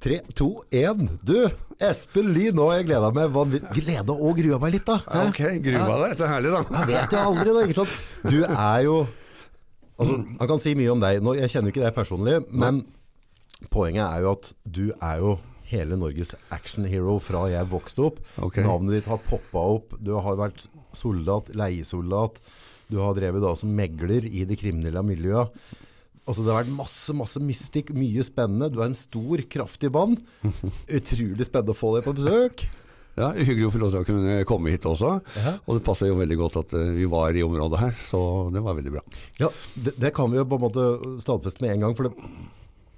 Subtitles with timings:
[0.00, 1.08] Tre, to, én.
[1.26, 1.36] Du,
[1.84, 4.96] Espen Lie, nå har jeg gleda meg vanvittig Gleda og grua meg litt, da.
[5.04, 6.14] Ja, Ok, gruva deg.
[6.16, 6.62] Det er herlig, da.
[6.78, 7.64] Jeg vet jo aldri, da.
[7.66, 7.98] Ikke sant?
[8.24, 8.94] Du er jo
[10.00, 11.20] Altså, Han kan si mye om deg.
[11.20, 12.80] Nå, jeg kjenner jo ikke deg personlig, men
[13.68, 15.34] poenget er jo at du er jo
[15.68, 18.22] hele Norges action hero fra jeg vokste opp.
[18.48, 18.64] Okay.
[18.64, 19.92] Navnet ditt har poppa opp.
[20.00, 20.64] Du har vært
[20.96, 22.40] soldat, leiesoldat.
[22.90, 25.52] Du har drevet da som megler i det kriminelle miljøet.
[26.30, 28.70] Altså Det har vært masse masse mystikk, mye spennende.
[28.70, 30.14] Du er en stor, kraftig mann.
[31.00, 32.68] Utrolig spennende å få deg på besøk.
[33.18, 35.16] Ja, Hyggelig å få lov til å kunne komme hit også.
[35.34, 35.56] Ja.
[35.66, 38.20] Og det passer jo veldig godt at eh, vi var i området her, så
[38.54, 39.02] det var veldig bra.
[39.42, 40.86] Ja, det, det kan vi jo på en måte
[41.20, 41.98] stadfeste med en gang.
[41.98, 42.30] For det,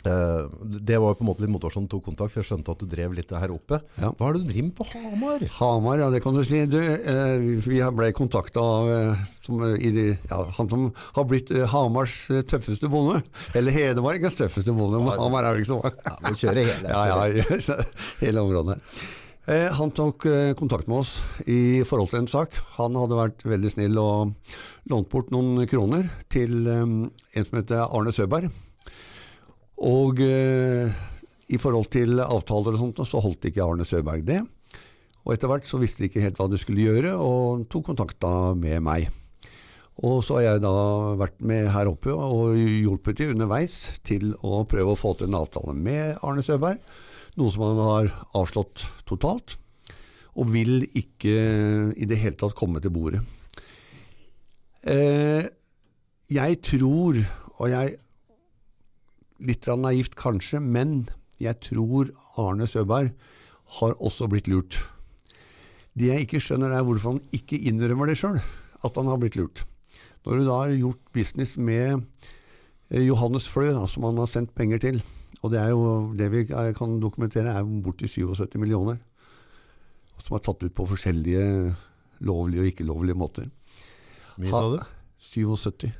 [0.08, 0.46] eh,
[0.82, 2.82] det var jo på en måte litt motor som tok kontakt, for jeg skjønte at
[2.82, 3.80] du drev litt her oppe.
[4.00, 4.10] Ja.
[4.16, 5.46] Hva er det du driver med på Hamar?
[5.58, 6.64] Hamar, ja det kan du si.
[6.70, 12.18] Du, uh, vi ble kontakta av uh, som, de, ja, han som har blitt Hamars
[12.50, 13.22] tøffeste bonde.
[13.58, 15.96] Eller Hedmarkens tøffeste bonde, men Hamar er så mange.
[16.06, 16.80] Ja, vi kjører hele.
[16.92, 17.76] Ja, ja,
[18.22, 19.72] hele området her.
[19.74, 20.22] Han tok
[20.58, 21.16] kontakt med oss
[21.50, 22.54] i forhold til en sak.
[22.76, 24.36] Han hadde vært veldig snill og
[24.90, 27.00] lånt bort noen kroner til um,
[27.34, 28.50] en som heter Arne Søberg.
[29.80, 30.92] Og eh,
[31.52, 34.42] i forhold til avtaler og sånt, så holdt ikke Arne Søberg det.
[35.22, 38.18] Og etter hvert så visste de ikke helt hva de skulle gjøre, og tok kontakt
[38.22, 39.10] da med meg.
[40.02, 40.72] Og så har jeg da
[41.20, 45.38] vært med her oppe og hjulpet de underveis til å prøve å få til en
[45.42, 46.80] avtale med Arne Søberg,
[47.38, 49.58] noe som han har avslått totalt,
[50.32, 51.36] og vil ikke
[51.92, 53.20] i det hele tatt komme til bordet.
[54.82, 55.44] Eh,
[56.32, 57.20] jeg tror,
[57.60, 57.98] og jeg
[59.42, 61.02] Litt naivt kanskje, men
[61.42, 63.12] jeg tror Arne Søberg
[63.78, 64.78] har også blitt lurt.
[65.98, 68.38] Det jeg ikke skjønner er hvorfor han ikke innrømmer det sjøl,
[68.82, 69.64] at han har blitt lurt.
[70.22, 72.04] Når du da har gjort business med
[72.90, 75.00] eh, Johannes Flø, da, som han har sendt penger til,
[75.42, 79.00] og det er jo det vi eh, kan dokumentere, er borti 77 millioner,
[80.22, 81.44] som er tatt ut på forskjellige
[82.22, 83.50] lovlige og ikke-lovlige måter.
[84.38, 84.78] Mye sa du?
[85.22, 85.90] 77.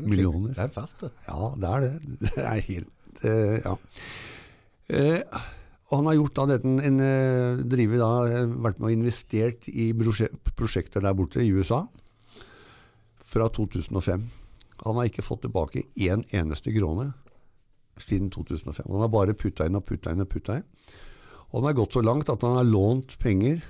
[0.00, 0.54] Millioner.
[0.54, 1.10] Det er en fest, det.
[1.28, 1.92] Ja, det er det.
[2.26, 3.76] Det er helt eh, Ja.
[4.92, 5.42] Eh,
[5.92, 9.66] og han har gjort da dette en, eh, drivet da, eh, vært med og investert
[9.68, 11.82] i prosjekter der borte i USA
[13.20, 14.24] fra 2005.
[14.86, 17.12] Han har ikke fått tilbake én eneste krone
[18.00, 18.88] siden 2005.
[18.88, 20.66] Han har bare putta inn og putta inn og putta inn.
[21.52, 23.60] Og han har gått så langt at han har lånt penger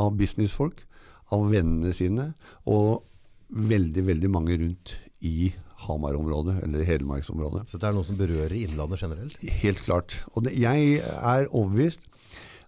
[0.00, 0.80] av businessfolk,
[1.30, 2.32] av vennene sine,
[2.64, 3.04] og
[3.52, 5.52] veldig, veldig mange rundt i
[5.86, 7.68] Hamar-området, eller Hedmarksområdet.
[7.70, 9.38] Så det er noe som berører Innlandet generelt?
[9.62, 10.20] Helt klart.
[10.34, 12.04] Og det, jeg er overbevist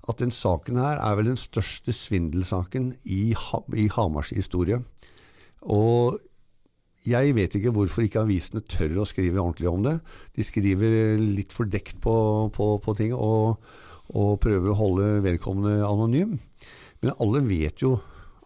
[0.08, 4.80] at den saken her er vel den største svindelsaken i, ha, i Hamars historie.
[5.60, 6.18] Og
[7.08, 9.96] jeg vet ikke hvorfor ikke avisene tør å skrive ordentlig om det.
[10.36, 12.14] De skriver litt fordekt på,
[12.54, 13.60] på, på ting og,
[14.12, 16.38] og prøver å holde vedkommende anonym.
[17.00, 17.96] Men alle vet jo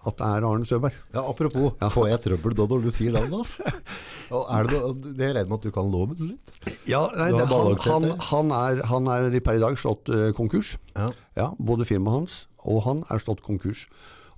[0.05, 0.97] at det er Arne Søberg.
[1.15, 3.57] Ja, Apropos, får jeg trøbbel da når du sier navnet hans?
[4.35, 4.81] Og er det,
[5.19, 6.55] det er redd med at du kan loven litt?
[6.89, 10.75] Ja, nei, det, han, han, han, er, han er per i dag slått uh, konkurs.
[10.97, 11.11] Ja.
[11.37, 13.87] Ja, Både firmaet hans og han er slått konkurs.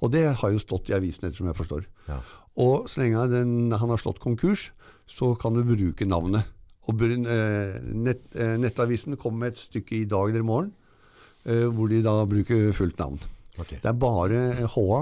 [0.02, 1.86] Og det har jo stått i avisen, etter som jeg forstår.
[2.10, 2.18] Ja.
[2.62, 4.70] Og så lenge den, han har slått konkurs,
[5.06, 6.48] så kan du bruke navnet.
[6.86, 10.74] Og eh, nett, eh, Nettavisen kommer med et stykke i dag eller i morgen,
[11.46, 13.20] hvor de da bruker fullt navn.
[13.54, 13.78] Okay.
[13.78, 14.96] Det er bare HA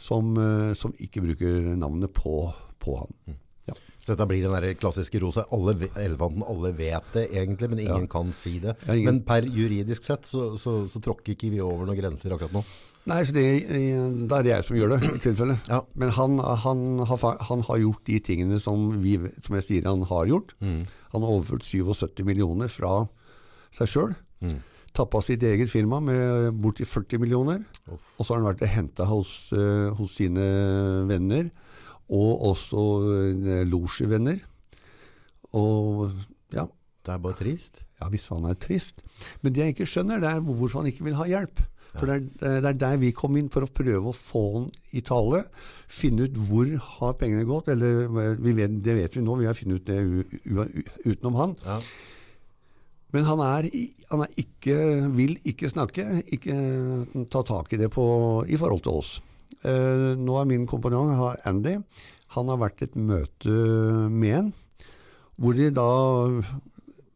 [0.00, 2.38] som, eh, som ikke bruker navnet på,
[2.80, 3.38] på han.
[3.68, 3.74] Ja.
[4.00, 5.44] Så dette blir den der klassiske rosa.
[5.52, 8.72] Alle, elefanten, alle vet det egentlig, men ingen kan si det.
[8.88, 12.32] Ja, ingen- Men per juridisk sett så, så, så tråkker ikke vi over noen grenser
[12.34, 12.64] akkurat nå.
[13.10, 15.58] Nei, så det, det er jeg som gjør det, i tilfelle.
[15.68, 15.82] Ja.
[16.00, 20.02] Men han, han, har, han har gjort de tingene som, vi, som jeg sier han
[20.08, 20.56] har gjort.
[20.64, 20.82] Mm.
[21.14, 23.02] Han har overført 77 millioner fra
[23.76, 24.12] seg sjøl.
[24.44, 24.58] Mm.
[24.96, 27.62] Tappa sitt eget firma med borti 40 millioner.
[27.86, 28.00] Uff.
[28.18, 30.46] Og så har han vært og henta hos, eh, hos sine
[31.08, 31.50] venner,
[32.10, 34.40] og også uh, losjevenner.
[35.54, 36.10] Og
[36.54, 36.66] ja,
[37.06, 37.84] Det er bare trist.
[38.00, 38.98] ja, hvis han er trist.
[39.42, 41.62] Men det jeg ikke skjønner, det er hvorfor han ikke vil ha hjelp.
[41.94, 44.68] For det, er, det er der vi kom inn for å prøve å få han
[44.94, 45.42] i tale.
[45.90, 47.70] Finne ut hvor har pengene gått.
[47.72, 48.06] Eller
[48.38, 49.98] vi vet, det vet vi nå, vi har funnet ut det
[51.06, 51.56] utenom han.
[51.66, 51.80] Ja.
[53.14, 53.68] Men han, er,
[54.12, 54.76] han er ikke,
[55.16, 56.54] vil ikke snakke, ikke
[57.32, 58.06] ta tak i det på,
[58.46, 59.12] i forhold til oss.
[59.66, 61.12] Eh, nå er min kompanjong
[61.48, 61.76] Andy.
[62.36, 63.54] Han har vært et møte
[64.12, 64.50] med en,
[65.40, 65.90] hvor de da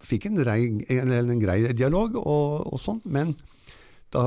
[0.05, 0.61] fikk en, rei,
[0.93, 3.33] en, en grei dialog og, og sånt, men
[4.13, 4.25] da,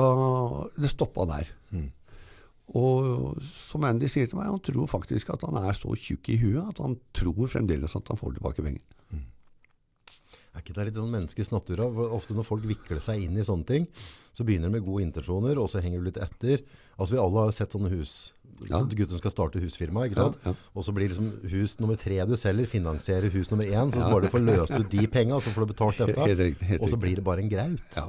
[0.79, 1.51] det stoppa der.
[1.75, 1.89] Mm.
[2.79, 6.39] Og som Andy sier til meg, han tror faktisk at han er så tjukk i
[6.41, 8.83] huet at han tror fremdeles at han får tilbake penger.
[10.57, 11.83] Er ikke det litt sånn menneskets natur?
[12.17, 13.83] Ofte når folk vikler seg inn i sånne ting,
[14.33, 16.63] så begynner de med gode intensjoner, og så henger du litt etter.
[16.97, 18.15] Altså Vi alle har sett sånne hus.
[18.65, 18.79] Ja.
[18.89, 20.39] Gutten skal starte husfirma, ikke sant?
[20.47, 20.55] ja.
[20.73, 23.91] Og så blir liksom hus nummer tre du selger, finansierer hus nummer én.
[23.93, 26.79] Så bare du får løst ut de penga, så får du betalt dette.
[26.81, 27.93] Og så blir det bare en graut.
[27.93, 28.07] Ja.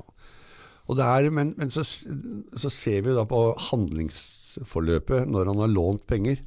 [0.89, 5.69] Og det er, men men så, så ser vi da på handlingsforløpet når han har
[5.75, 6.41] lånt penger.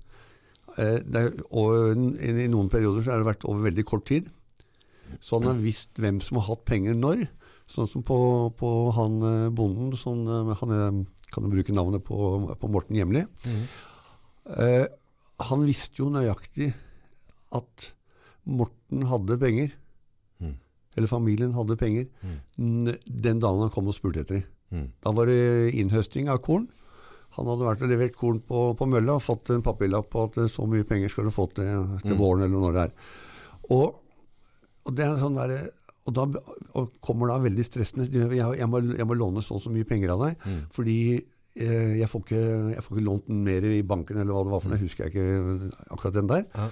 [0.79, 1.93] Eh, er, og
[2.25, 4.29] I noen perioder så har det vært over veldig kort tid.
[5.19, 7.25] Så han har visst hvem som har hatt penger når.
[7.71, 8.17] Sånn som på,
[8.59, 10.25] på han eh, bonden sånn,
[10.59, 12.17] Han eh, kan jo bruke navnet på,
[12.59, 13.23] på Morten Hjemli.
[14.51, 14.85] Eh,
[15.41, 16.71] han visste jo nøyaktig
[17.55, 17.91] at
[18.49, 19.71] Morten hadde penger.
[20.41, 20.57] Mm.
[20.97, 22.09] Eller familien hadde penger.
[22.21, 22.91] mm.
[23.05, 24.49] Den dagen han kom og spurte etter dem.
[24.71, 24.85] Mm.
[25.03, 26.69] Da var det innhøsting av korn.
[27.37, 30.39] Han hadde vært og levert korn på, på mølla og fått en papirlapp på at
[30.51, 32.95] så mye penger skal du få til, til våren eller når det er.
[33.71, 34.00] Og,
[34.85, 35.55] og det er sånn der,
[36.09, 36.25] og da
[36.79, 39.85] og kommer da veldig stressende jeg, jeg, må, jeg må låne så og så mye
[39.85, 44.21] penger av deg, fordi eh, jeg, får ikke, jeg får ikke lånt mer i banken
[44.21, 46.47] eller hva det var for noe, husker jeg ikke akkurat den der.
[46.57, 46.69] Ja.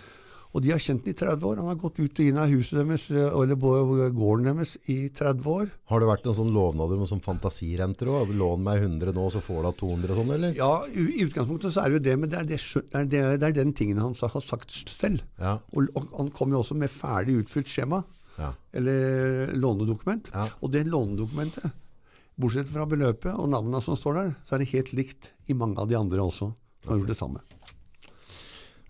[0.50, 1.60] Og de har kjent den i 30 år.
[1.62, 3.54] Han har gått ut og inn av huset deres, eh, eller
[4.18, 5.68] gården deres i 30 år.
[5.92, 8.32] Har det vært noen sånn lovnader med sånn fantasirenter òg?
[8.34, 10.56] Lån meg 100 nå, så får du 200 og sånn, eller?
[10.58, 13.22] Ja, i utgangspunktet så er det jo det, men det er, det, det er, det,
[13.44, 15.22] det er den tingen han har sagt selv.
[15.38, 15.60] Ja.
[15.74, 18.02] Og, og han kom jo også med ferdig utfylt skjema,
[18.40, 18.54] Ja.
[18.74, 20.30] eller lånedokument.
[20.34, 20.48] Ja.
[20.64, 21.70] Og det lånedokumentet,
[22.40, 25.78] bortsett fra beløpet og navnene som står der, så er det helt likt i mange
[25.78, 26.48] av de andre også,
[26.82, 27.42] som har gjort det samme.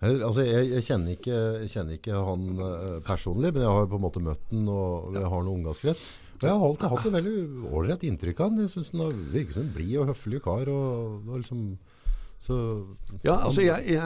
[0.00, 3.88] Eller, altså, jeg, jeg, kjenner ikke, jeg kjenner ikke han eh, personlig, men jeg har
[3.90, 6.04] på en måte møtt han, og jeg har noen omgangskrets.
[6.40, 8.62] Og jeg har alltid hatt et veldig ålreit inntrykk av han.
[8.64, 10.70] Jeg synes han virker som en blid og høflig kar.
[10.72, 11.66] Og, var liksom,
[12.40, 12.56] så,
[13.26, 13.98] Ja, altså jeg,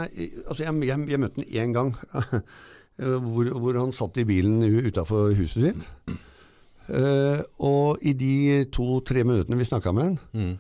[0.43, 0.75] altså jeg
[1.23, 1.94] møtte han én gang,
[3.29, 6.19] hvor, hvor han satt i bilen utafor huset sitt.
[6.85, 10.50] Uh, og i de to-tre minuttene vi snakka med han, mm,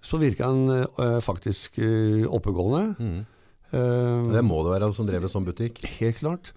[0.00, 2.94] så virka han uh, faktisk uh, oppegående.
[2.98, 3.22] mm.
[3.74, 5.80] Eh, Det må det være han som drev en sånn butikk.
[5.98, 6.52] Helt klart.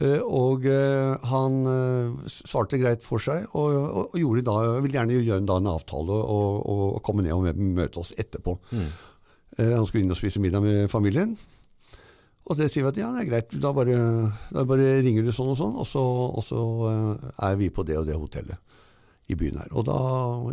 [0.00, 1.62] Eh, og eh, han
[2.30, 6.60] svarte greit for seg, og, og, og da, ville gjerne gjøre da en avtale og,
[6.60, 8.58] og, og komme ned og møte oss etterpå.
[8.72, 8.92] Mm.
[9.58, 11.34] Han skulle inn og spise middag med familien.
[12.48, 13.96] Og det sier vi at ja, det er greit, da bare,
[14.50, 16.62] da bare ringer du sånn og sånn, og så, og så
[17.46, 18.58] er vi på det og det hotellet
[19.30, 19.70] i byen her.
[19.76, 19.98] Og da,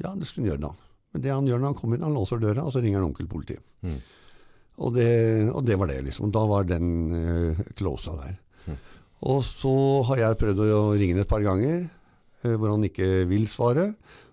[0.03, 0.73] ja, det skulle han gjøre da.
[1.13, 3.07] Men det han gjør når han kommer inn, han låser døra, og så ringer han
[3.09, 3.57] onkel politi.
[3.87, 3.97] Mm.
[4.79, 5.11] Og, det,
[5.51, 6.31] og det var det, liksom.
[6.31, 8.37] Da var den uh, closa der.
[9.27, 9.73] Og så
[10.07, 11.89] har jeg prøvd å ringe et par ganger,
[12.45, 13.89] uh, hvor han ikke vil svare.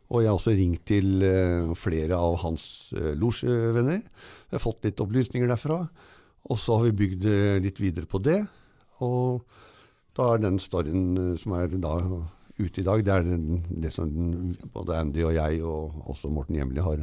[0.07, 4.05] Og jeg har også ringt til uh, flere av hans uh, losjevenner.
[4.47, 5.81] Jeg har fått litt opplysninger derfra.
[6.47, 8.41] Og så har vi bygd eh, litt videre på det.
[9.05, 9.43] Og
[10.17, 11.97] da er den storyen eh, som er da
[12.57, 14.13] ute i dag, det er den, det som
[14.73, 17.03] både Andy og jeg og også Morten Hjemli har,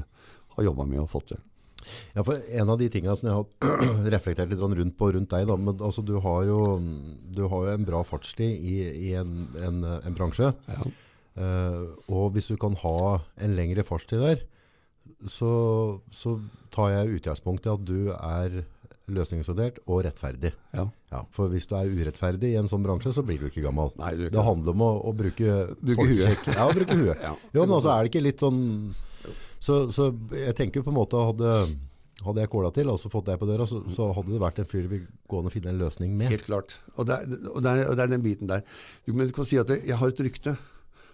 [0.55, 1.43] har jobba med og fått til.
[2.15, 5.47] Ja, for en av de tingene som jeg har reflektert litt rundt på rundt deg,
[5.49, 6.59] da, men altså, du, har jo,
[7.33, 8.77] du har jo en bra fartstid i,
[9.09, 10.53] i en, en, en bransje.
[10.69, 10.91] Ja.
[11.33, 12.97] Uh, og hvis du kan ha
[13.41, 14.43] en lengre fartstid der,
[15.27, 15.53] så,
[16.13, 16.37] så
[16.73, 18.63] tar jeg utgangspunkt i at du er
[19.11, 20.53] løsningsorientert og rettferdig.
[20.75, 20.87] Ja.
[21.13, 23.91] Ja, for hvis du er urettferdig i en sånn bransje, så blir du ikke gammel.
[23.99, 26.47] Nei, du ikke det handler om å, å bruke, Bruke huet.
[26.49, 27.19] Ja, bruke huet.
[27.27, 27.33] Ja.
[27.53, 28.61] Jo, men altså er det ikke litt sånn
[29.63, 31.51] så, så jeg tenker på en måte hadde,
[32.25, 34.67] hadde jeg kåla til og fått deg på døra, så, så hadde det vært en
[34.67, 36.33] fyr vi gå an å finne en løsning med.
[36.33, 36.75] Helt klart.
[36.97, 38.65] Og det, er, og, det er, og det er den biten der.
[39.05, 40.57] Du, men du kan si at jeg har et rykte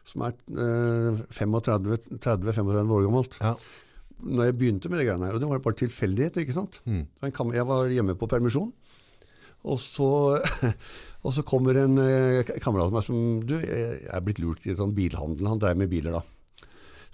[0.09, 3.37] som er eh, 35-35 år gammelt.
[3.43, 3.53] Ja.
[4.19, 6.81] Når jeg begynte med det greiene her, og det var bare tilfeldigheter, ikke sant.
[6.89, 7.05] Mm.
[7.53, 8.71] Jeg var hjemme på permisjon,
[9.69, 10.09] og så,
[11.25, 14.73] og så kommer en eh, kamerat av meg som Du, jeg er blitt lurt i
[14.73, 15.51] en sånn bilhandel.
[15.51, 16.25] Han dreier med biler da.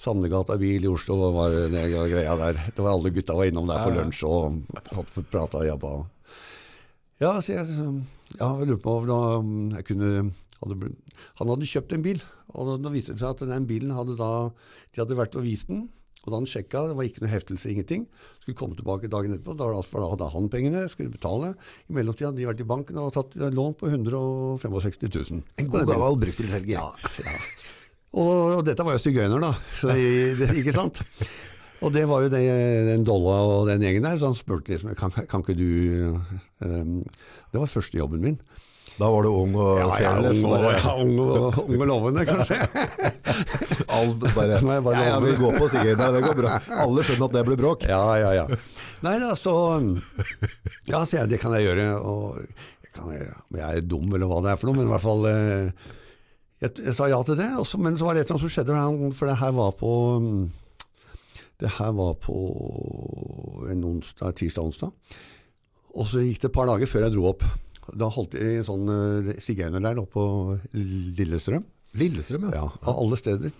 [0.01, 2.59] Sandegata bil i Oslo var det greia der.
[2.75, 5.93] Det var Alle gutta var innom der på lunsj og prata og jobba.
[7.23, 7.67] Ja, så jeg,
[8.35, 10.09] ja, jeg lurte på om jeg kunne
[10.59, 10.95] hadde,
[11.39, 14.31] Han hadde kjøpt en bil, og da, viste det seg at den bilen hadde da
[14.91, 15.85] De hadde vært og vist den,
[16.25, 18.07] og da han sjekka, det var ikke noe heftelse, ingenting.
[18.41, 21.51] Skulle komme tilbake dagen etterpå, da, da hadde han pengene, skulle betale.
[21.85, 25.43] I mellomtida hadde de vært i banken og tatt lån på 165 000.
[25.61, 26.71] En god gammel Selger.
[26.73, 26.87] Ja,
[27.21, 27.37] ja.
[28.15, 29.51] Og, og dette var jo sigøyner, da.
[30.39, 31.01] Det, ikke sant?
[31.83, 32.41] Og det var jo det,
[32.87, 36.15] den Dolla og den gjengen der, så han spurte liksom kan, kan ikke du
[36.63, 37.01] um,
[37.51, 38.37] Det var første jobben min.
[38.95, 42.23] Da var du ung og Ja, ja, ung, og, ja, ung, og, ung og lovende,
[42.27, 42.61] kanskje.
[43.97, 46.53] Alt bare, bare ja, ja, vil gå på sigøyna, det går bra.
[46.85, 47.83] Alle skjønner at det blir bråk.
[47.91, 48.45] Ja, ja, ja.
[49.03, 49.55] Nei da, så
[50.87, 51.89] Ja, sier jeg, det kan jeg gjøre.
[51.99, 55.03] Og jeg, kan, jeg er dum eller hva det er for noe, men i hvert
[55.03, 55.93] fall eh,
[56.65, 58.53] jeg, jeg sa ja til det, også, men så var det et eller annet som
[58.53, 59.91] skjedde, for det her var på
[60.23, 60.45] mm,
[61.61, 62.35] Det her var på
[63.71, 64.91] en onsdag, tirsdag-onsdag.
[65.95, 67.45] Og så gikk det et par dager før jeg dro opp.
[67.95, 70.25] Da holdt jeg en sånn uh, sigøynerleir oppe på
[71.15, 71.63] Lillestrøm.
[71.95, 72.65] Lillestrøm, ja.
[72.65, 73.53] Ja, av alle steder.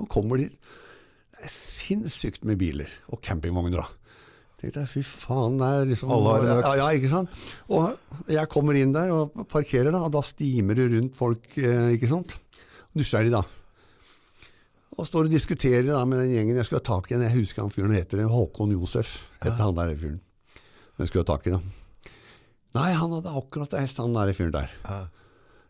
[0.00, 0.56] Og kommer dit.
[1.34, 3.84] Det er sinnssykt med biler og campingvogner.
[3.84, 4.03] da.
[4.60, 6.64] Tenkte jeg, fy faen, det er liksom Alle har en øks.
[6.64, 7.42] Ja, ja, ikke sant?
[7.74, 11.90] Og jeg kommer inn der og parkerer, da, og da stimer det rundt folk, eh,
[11.96, 12.36] ikke sant?
[12.94, 13.42] Nysgjerrig, da.
[14.94, 17.18] Og står og diskuterer da med den gjengen jeg skulle ha tak i.
[17.18, 20.20] Jeg husker han fyren heter det, Håkon Josef, heter han der fyren.
[20.94, 22.12] Men jeg skulle ha tak i, da.
[22.78, 24.70] Nei, han hadde akkurat reist, han der fyren der.
[24.86, 25.02] Ja.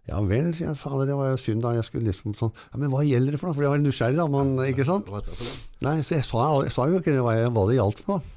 [0.04, 0.76] Ja vel, sier jeg.
[0.76, 1.70] Fader, det var jo synd da.
[1.78, 3.56] Jeg skulle liksom sånn Ja, men hva gjelder det for noe?
[3.56, 4.26] For jeg var nysgjerrig, da.
[4.28, 5.08] Man, ikke sant?
[5.08, 5.50] Det det?
[5.86, 8.34] Nei, så jeg sa, jeg sa jo ikke hva, hva det gjaldt for noe.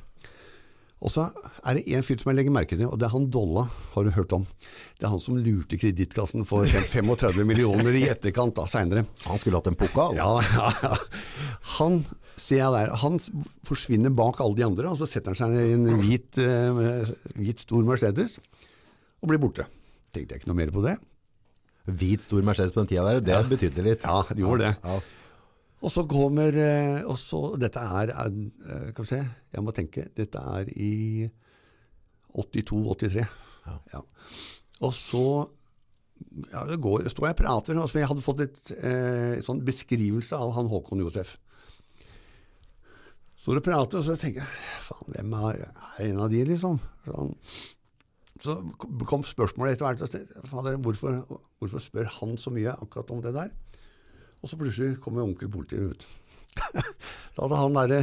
[0.97, 1.27] Og så
[1.61, 4.05] er det en fyr som jeg legger merke til, og det er han Dolla, har
[4.07, 4.45] du hørt om.
[4.97, 9.05] Det er han som lurte Kredittkassen for 35 millioner i etterkant, da, seinere.
[9.27, 10.17] Han skulle hatt en pokal.
[10.17, 10.97] Ja, ja, ja.
[11.77, 12.01] Han
[12.37, 12.95] ser jeg der.
[13.03, 13.19] Han
[13.67, 17.61] forsvinner bak alle de andre, og så setter han seg i en hvit, uh, hvit
[17.61, 18.39] stor Mercedes
[19.21, 19.67] og blir borte.
[20.15, 20.95] Tenkte jeg ikke noe mer på det.
[21.87, 24.01] Hvit, stor Mercedes på den tida der, det betydde litt.
[24.01, 24.73] Ja, det gjorde det.
[24.81, 24.97] Ja.
[25.85, 29.19] Og så kommer eh, og så, Dette er, er eh, Kan vi se,
[29.53, 30.07] jeg må tenke.
[30.17, 31.27] Dette er i
[32.37, 33.25] 82-83.
[33.93, 34.01] Ja.
[34.85, 35.25] Og så
[36.51, 40.37] ja, det går, står jeg og prater, altså jeg hadde fått et eh, sånn beskrivelse
[40.37, 41.35] av han Håkon Josef.
[43.37, 46.79] Står og prater, og så tenker jeg faen, hvem er, er en av de, liksom?
[47.05, 47.35] Sånn.
[48.43, 48.57] Så
[49.09, 50.03] kom spørsmålet etter hvert.
[50.03, 51.21] og Fader, hvorfor,
[51.61, 53.53] hvorfor spør han så mye akkurat om det der?
[54.47, 56.07] Og så plutselig kommer onkel politiet ut.
[57.37, 57.97] Da hadde han derre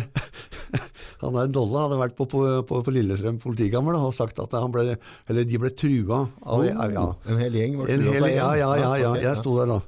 [1.25, 4.53] han der Dolle hadde vært på, på, på, på Lillestrøm politikammer da, og sagt at
[4.55, 4.99] han ble,
[5.31, 7.07] eller de ble trua av ja, ja.
[7.27, 9.81] En hel gjeng var trua hel, av ja, ja, ja, ja, jeg sto der da.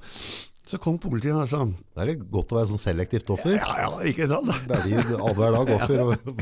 [0.66, 3.52] Så kom politiet og sa Det er litt godt å være sånn selektivt offer.
[3.54, 4.50] Ja, ja, ikke sant?
[4.66, 6.00] Det er de annenhver dag offer.
[6.00, 6.34] ja,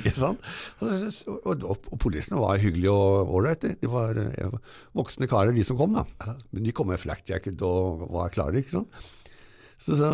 [0.00, 0.48] ikke sant?
[0.82, 3.76] Og, og, og, politiene var hyggelige og ålreite.
[3.78, 4.56] De var eh,
[4.98, 6.34] voksne karer, de som kom, da.
[6.50, 9.06] Men de kom med flakjacket og var klare, ikke sant.
[9.78, 10.10] Så, så,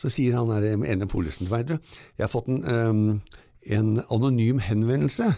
[0.00, 1.76] så sier han der ene polisen til meg, du,
[2.16, 3.06] jeg har fått en, um,
[3.68, 5.28] en anonym henvendelse.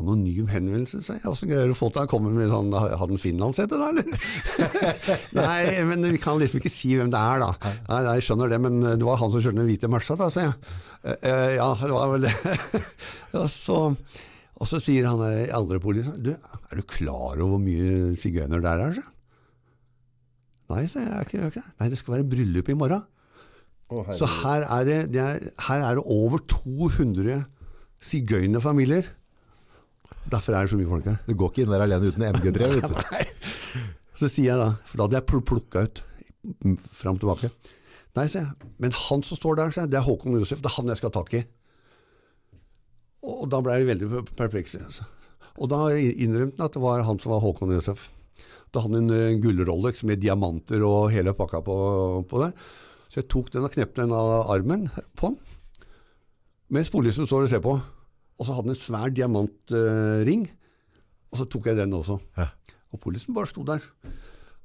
[0.00, 1.26] Anonym henvendelse, sa jeg.
[1.28, 4.06] Åssen greier du å få til å komme med sånn Hadde han finlandshette, da, eller?
[5.40, 7.74] Nei, men vi kan liksom ikke si hvem det er, da.
[7.88, 10.46] Nei, jeg skjønner det, men det var han som kjørte den hvite Merca, da, sa
[10.46, 10.56] jeg.
[11.00, 12.34] «Eh, eh, ja, det var vel det.
[13.40, 13.78] og, så,
[14.60, 15.24] og så sier han
[15.56, 18.94] andre polisen, Du, er du klar over hvor mye sigøyner der er?
[19.00, 19.16] sa jeg.
[20.70, 21.02] Nei, jeg.
[21.02, 21.72] jeg ikke, jeg.
[21.80, 23.06] Nei, det skal være bryllup i morgen.
[23.90, 24.06] Oh.
[24.14, 27.40] Så her er det, det er, her er det over 200
[28.06, 29.08] sigøynerfamilier.
[30.30, 31.18] Derfor er det så mye folk her.
[31.26, 32.70] du går ikke inn der alene uten MG3.
[32.76, 33.82] Vet du.
[34.20, 36.02] Så sier jeg da, for da hadde jeg pl- plukka ut
[36.94, 37.50] fram og tilbake.
[38.18, 38.70] Nei, sier jeg.
[38.82, 40.60] Men han som står der, det er Håkon Josef.
[40.62, 41.42] Det er han jeg skal ha tak i.
[43.26, 44.76] Og da ble jeg veldig perpleks.
[45.60, 48.08] Og da innrømte han at det var han som var Håkon Josef.
[48.70, 51.76] Da hadde han en uh, med diamanter og hele pakka på,
[52.30, 52.52] på det.
[53.10, 55.38] Så jeg tok den og knepte den av armen på han.
[56.70, 57.74] Mens politien står og ser på.
[58.38, 60.48] Og så hadde han en svær diamantring.
[61.32, 62.20] og så tok jeg den også.
[62.38, 62.48] Ja.
[62.94, 63.82] Og politiet bare sto der.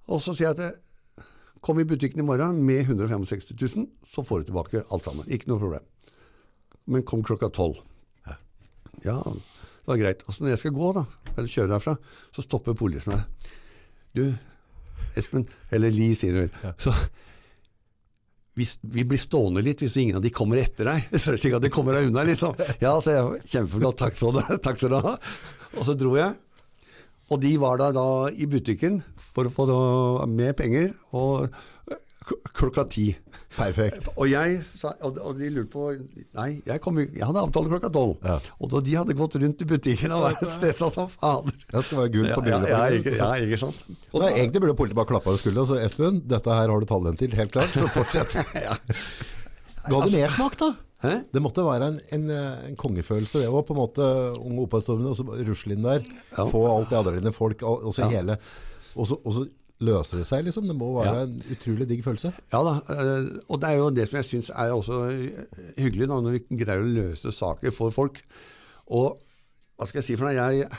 [0.05, 1.25] Og så sier jeg at jeg,
[1.65, 5.25] kom i butikken i morgen med 165 000, så får du tilbake alt sammen.
[5.25, 5.85] Ikke noe problem.
[6.85, 7.81] Men kom klokka tolv.
[9.03, 10.21] Ja, det var greit.
[10.25, 11.95] Og så når jeg skal gå, da, eller kjøre derfra,
[12.33, 13.25] så stopper politiet meg.
[14.15, 14.25] Du,
[15.19, 15.45] Espen,
[15.75, 16.73] eller Li, sier du vel.
[16.81, 16.93] Så
[18.55, 21.71] hvis vi blir stående litt hvis ingen av de kommer etter deg, slik at de
[21.73, 22.23] kommer deg unna.
[22.27, 22.55] liksom.
[22.83, 24.15] Ja, så jeg, kjempeflott, takk
[24.79, 25.15] skal du ha.
[25.75, 26.37] Og så dro jeg.
[27.33, 29.01] Og de var da, da i butikken
[29.33, 29.65] for å få
[30.31, 31.49] mer penger, og
[32.55, 33.05] klokka ti.
[33.55, 34.07] Perfekt.
[34.19, 34.57] Og jeg
[35.05, 35.85] og, og de lurte på
[36.35, 38.17] Nei, jeg, kom, jeg hadde avtale klokka tolv.
[38.25, 38.37] Ja.
[38.59, 41.55] Og da de hadde gått rundt i butikken og vært stressa som fader.
[41.71, 43.85] Det skal være gull på på ja, ja, ja, ikke sant?
[44.11, 45.65] Og da- egentlig burde politiet bare klappe av skuldra.
[45.69, 47.71] Så Espen, dette her har du talent til, helt klart.
[47.75, 48.35] Så fortsett.
[48.67, 48.75] ja.
[49.85, 50.73] Ga det mersmak, da?
[51.05, 51.15] Hæ?
[51.31, 53.43] Det måtte være en, en, eh, en kongefølelse.
[53.43, 54.05] Det var på en måte
[54.39, 56.07] unge opphavstormene, og så rusle inn der.
[56.49, 58.39] Få alt det adrenalinet, folk, og så hele
[58.95, 59.43] og så
[59.83, 60.67] løser det seg, liksom.
[60.69, 61.21] Det må være Ja.
[61.25, 62.33] en utrolig digg følelse.
[62.53, 65.45] Ja da, eh, og det er jo det som jeg syns er også eh,
[65.81, 68.21] hyggelig, da, når vi greier å løse saker for folk.
[68.87, 69.17] Og
[69.77, 70.35] hva skal jeg si for noe?
[70.37, 70.69] Jeg,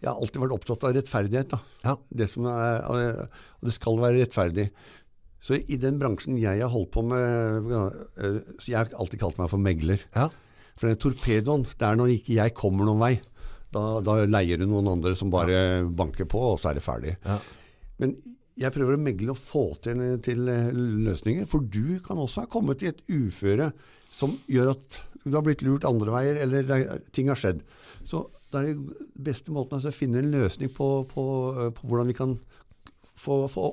[0.00, 1.48] jeg har alltid vært opptatt av rettferdighet.
[1.52, 1.58] da.
[1.84, 1.96] Ja.
[2.12, 4.70] Det som er, og det skal være rettferdig.
[5.44, 7.68] Så i den bransjen jeg har holdt på med
[8.16, 10.00] eh, så Jeg har alltid kalt meg for megler.
[10.16, 10.30] Ja.
[10.80, 13.20] For den torpedoen, det er når ikke jeg kommer noen vei.
[13.74, 17.16] Da, da leier du noen andre som bare banker på, og så er det ferdig.
[17.26, 17.36] Ja.
[18.04, 18.14] Men
[18.60, 20.70] jeg prøver å megle og få til, til eh,
[21.08, 21.48] løsninger.
[21.50, 23.72] For du kan også ha kommet i et uføre
[24.14, 27.64] som gjør at du har blitt lurt andre veier, eller ting har skjedd.
[28.06, 31.24] Så det er den beste måten altså, å finne en løsning på, på,
[31.58, 32.36] eh, på hvordan vi kan
[33.18, 33.70] få, få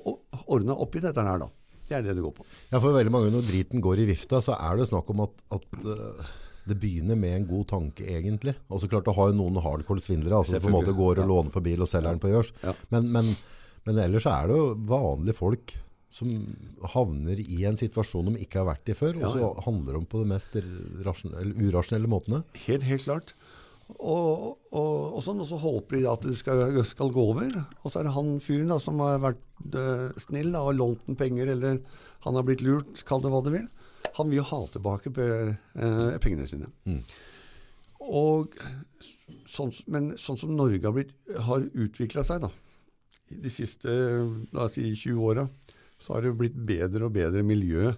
[0.48, 1.50] ordna opp i dette her, da.
[1.92, 2.46] Det er det det går på.
[2.72, 5.44] Ja, for veldig mange når driten går i vifta, så er det snakk om at,
[5.54, 6.30] at eh,
[6.72, 8.56] det begynner med en god tanke, egentlig.
[8.72, 11.54] Og så klart, å jo noen hardcore-svindlere, altså som på en måte går og låner
[11.54, 12.54] på bil og selger den på gjørs.
[12.64, 12.74] Ja.
[12.94, 13.34] Men, men,
[13.88, 15.74] men ellers er det jo vanlige folk
[16.12, 16.28] som
[16.92, 20.20] havner i en situasjon de ikke har vært i før, og så handler de på
[20.22, 20.58] de mest
[21.08, 22.42] rasjon- urasjonelle måtene.
[22.66, 23.32] Helt, helt klart.
[23.96, 27.56] Og, og, og, sånn, og så håper de at det skal, skal gå over.
[27.82, 31.08] Og så er det han fyren da, som har vært eh, snill da, og lånt
[31.08, 31.80] den penger, eller
[32.28, 33.68] han har blitt lurt, kall det hva du vil.
[34.20, 36.68] Han vil jo ha tilbake pe- eh, pengene sine.
[36.88, 37.02] Mm.
[38.12, 38.56] Og
[39.52, 41.12] sånn, men sånn som Norge har, blitt,
[41.48, 42.52] har utvikla seg da,
[43.42, 43.88] de siste
[44.54, 45.48] la oss si 20 åra,
[46.02, 47.92] så har det blitt bedre og bedre miljø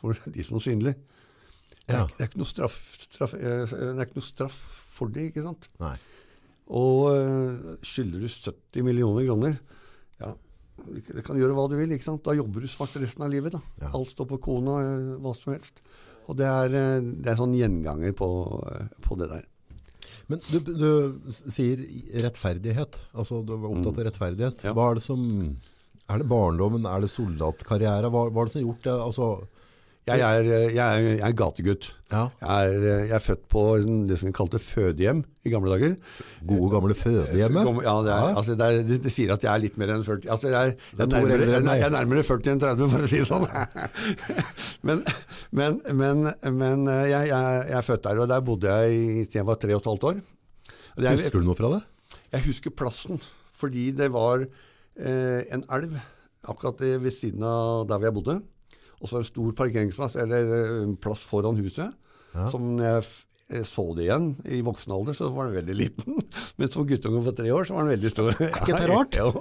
[0.00, 0.94] for de som svindler.
[1.86, 2.04] Det er, Ja.
[2.06, 2.78] det er ikke noe straff,
[3.08, 4.58] straff, eh, det ikke noe straff
[4.94, 5.68] for det, ikke sant?
[5.80, 5.94] Nei.
[6.70, 9.56] Og eh, skylder du 70 millioner kroner,
[10.20, 10.34] ja,
[10.86, 12.22] det kan gjøre hva du vil, ikke sant?
[12.24, 13.60] Da jobber du svart resten av livet, da.
[13.82, 13.90] Ja.
[13.96, 15.82] Alt står på kona, eh, hva som helst.
[16.30, 18.28] Og det er, eh, det er sånn gjenganger på,
[18.70, 19.44] eh, på det der.
[20.30, 21.80] Men du, du sier
[22.24, 24.64] rettferdighet, altså du var opptatt av rettferdighet.
[24.64, 24.76] Mm.
[24.76, 25.24] Hva er det som,
[26.06, 28.96] er det barndommen, er det soldatkarriere, hva, hva er det som har gjort det?
[29.08, 29.30] Altså,
[30.18, 31.86] Jeg er, eh, jeg er, jeg er gategutt.
[32.10, 33.62] ja, Jeg er, eh, jeg er født på
[34.08, 35.96] det som vi kalte fødehjem i gamle dager.
[36.46, 37.82] gode gamle fødehjemmet.
[37.84, 38.34] Ja, det, Ja.
[38.36, 40.28] Altså, det, det, det sier at jeg er litt mer enn 40.
[40.30, 43.28] Altså, jeg, er- er er nærmere, er nærmere 40 enn 30, for å si det
[43.30, 43.46] sånn.
[44.86, 45.04] men
[45.52, 46.26] men, men,
[46.56, 47.30] men eh, jeg,
[47.78, 50.20] er født der, og der bodde jeg til jeg var tre og et halvt år.
[50.96, 51.82] Og det er- Husker du noe fra det?
[52.30, 53.18] jeg husker plassen,
[53.58, 55.96] fordi det var eh, en elv
[56.48, 58.36] akkurat eh, ved siden av der hvor jeg bodde.
[59.00, 61.92] Og så en stor parkeringsplass, eller eh, en plass foran huset.
[62.34, 62.46] Ja.
[62.52, 63.04] Som jeg
[63.50, 66.20] jeg så det igjen i voksen alder, så var den veldig liten.
[66.60, 68.28] Men som guttunge på tre år, så var den veldig stor.
[68.36, 69.16] Er ikke det rart?
[69.20, 69.32] Ja.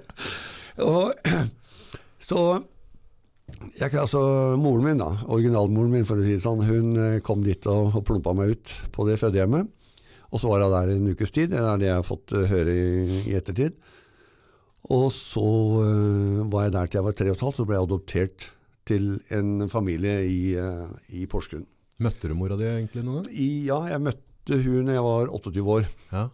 [0.80, 1.12] Og,
[2.30, 2.40] så
[3.78, 4.22] jeg, kan- altså,
[4.58, 7.92] Moren min, da, originalmoren min, for å si det sånn, hun eh, kom dit og,
[8.00, 9.70] og plumpa meg ut på det fødehjemmet.
[10.30, 11.52] Og så var jeg der en ukes tid.
[11.54, 13.78] Det er det jeg har fått eh, høre i, i ettertid.
[14.90, 15.46] Og så
[15.84, 18.50] eh, var jeg der til jeg var tre og et halvt, så ble jeg adoptert
[18.90, 21.68] til en familie i, uh, i Porsgrunn.
[22.04, 23.32] Møtte du mora di egentlig noen gang?
[23.32, 25.90] I, ja, jeg møtte hun da jeg var 28 år.
[26.14, 26.28] Ja.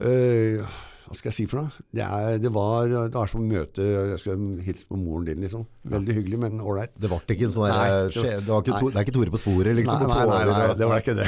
[0.00, 0.78] Uh,
[1.10, 1.84] hva skal jeg si for noe?
[1.90, 5.40] Det, er, det, var, det var som å møte Jeg skal hilse på moren din,
[5.42, 5.64] liksom.
[5.90, 6.92] Veldig hyggelig, men ålreit.
[6.94, 7.72] Det ble ikke en sånn eh,
[8.14, 10.04] det var- det, er ikke Tore på sporet, liksom?
[10.06, 11.26] nei, nei, nei, nei, det ble ikke det.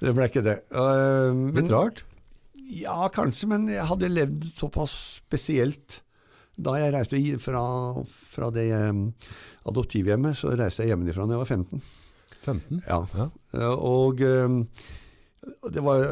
[0.00, 0.56] det ble ikke det.
[0.72, 2.02] Uh, men, Litt rart.
[2.72, 6.00] Ja, kanskje, men jeg hadde levd såpass spesielt.
[6.58, 7.62] Da jeg reiste fra,
[8.34, 8.92] fra det eh,
[9.70, 11.82] adoptivhjemmet, så reiste jeg hjemmefra da jeg var 15.
[12.42, 12.82] 15?
[12.88, 12.98] Ja.
[13.16, 13.28] Ja.
[13.56, 14.58] Eh, Og eh,
[15.72, 16.04] det var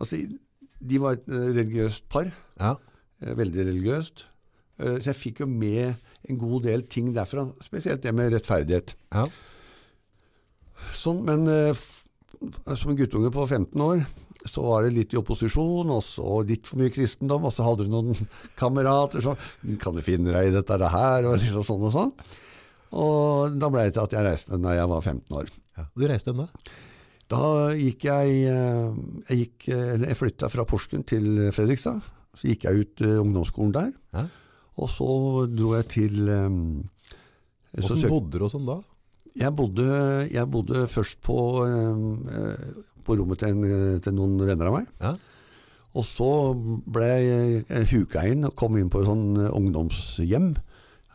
[0.00, 0.16] Altså,
[0.80, 2.30] de var et religiøst par.
[2.60, 2.74] Ja.
[3.20, 4.22] Veldig religiøst.
[4.80, 5.92] Så jeg fikk jo med
[6.30, 8.94] en god del ting derfra, spesielt det med rettferdighet.
[9.12, 9.26] ja.
[10.96, 11.44] Sånn, men
[12.80, 14.00] som guttunge på 15 år,
[14.48, 17.86] så var det litt i opposisjon, og så litt for mye kristendom, og så hadde
[17.86, 18.28] du noen
[18.60, 19.40] kamerater som
[19.82, 22.12] Kan du finne deg i dette her, og liksom sånn og sånn.
[23.00, 25.50] Og da ble det til at jeg reiste da jeg var 15 år.
[25.78, 25.86] ja.
[25.94, 26.48] Du reiste ennå?
[27.30, 28.96] Da gikk jeg eh,
[29.28, 32.00] Jeg, gikk, eh, jeg flytta fra Porsgrunn til Fredrikstad.
[32.34, 33.92] Så gikk jeg ut eh, ungdomsskolen der.
[34.16, 34.24] Ja.
[34.82, 35.10] Og så
[35.52, 36.88] dro jeg til Åssen
[37.78, 38.80] så Hvordan bodde du og sånn da?
[39.38, 39.86] jeg, bodde,
[40.30, 42.00] jeg bodde først på, eh,
[42.34, 44.88] eh, på rommet til, en, til noen venner av meg.
[45.02, 45.14] Ja.
[45.98, 46.30] Og så
[46.86, 50.52] ble jeg eh, huka inn og kom inn på et sånn eh, ungdomshjem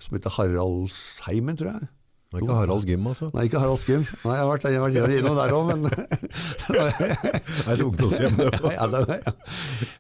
[0.04, 1.92] som heter Haraldsheimen, tror jeg.
[2.36, 3.30] Det er ikke Harald Gym, altså?
[3.32, 4.02] Nei, ikke Harald Gym.
[4.26, 5.86] Nei, jeg har vært, jeg har vært innom der òg, men
[6.76, 9.34] Det er et ungdomshjem, det ja, det, ja.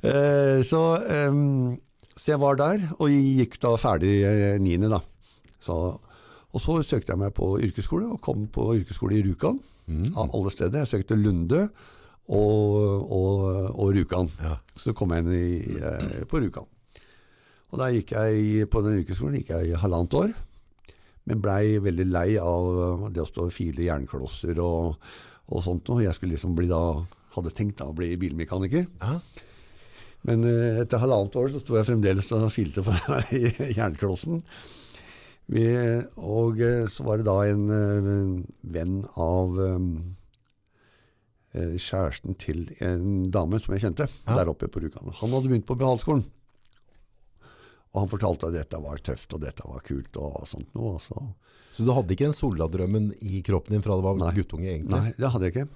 [0.10, 0.82] Eh, så,
[1.30, 1.78] um,
[2.12, 5.00] så jeg var der, og gikk da ferdig eh, niende, da.
[5.63, 9.62] Så, og så søkte jeg meg på yrkesskole, og kom på yrkesskole i Rjukan.
[9.86, 10.13] Mm.
[10.17, 10.84] Av alle steder.
[10.84, 11.67] Jeg søkte Lunde
[12.26, 12.78] og,
[13.13, 13.43] og,
[13.76, 14.32] og Rjukan.
[14.41, 14.56] Ja.
[14.82, 16.67] Så kom jeg inn i, eh, på Rjukan.
[17.74, 20.36] Og der gikk jeg på den yrkesskolen gikk jeg i halvannet år.
[21.26, 24.95] Men blei veldig lei av det å stå og file jernklosser og,
[25.50, 26.06] og sånt noe.
[26.06, 26.84] Jeg skulle liksom bli da
[27.36, 28.88] hadde tenkt da å bli bilmekaniker.
[29.02, 29.19] Ja.
[30.26, 34.41] Men eh, etter halvannet år så sto jeg fremdeles og filte på den jernklossen.
[35.52, 35.64] Vi,
[36.18, 38.32] og eh, så var det da en en
[38.66, 39.90] venn av um,
[41.54, 44.40] kjæresten til en dame som jeg kjente, Ja.
[44.42, 45.14] der oppe på Rjukan.
[45.22, 46.26] Han hadde begynt på behalskolen.
[47.94, 50.96] Og han fortalte at dette var tøft, og dette var kult, og sånt noe.
[50.98, 51.16] og Så.
[51.72, 54.34] Så du hadde ikke den soladrømmen i kroppen din fra du var Nei.
[54.36, 54.92] guttunge egentlig?
[55.00, 55.70] Nei, det hadde jeg ikke.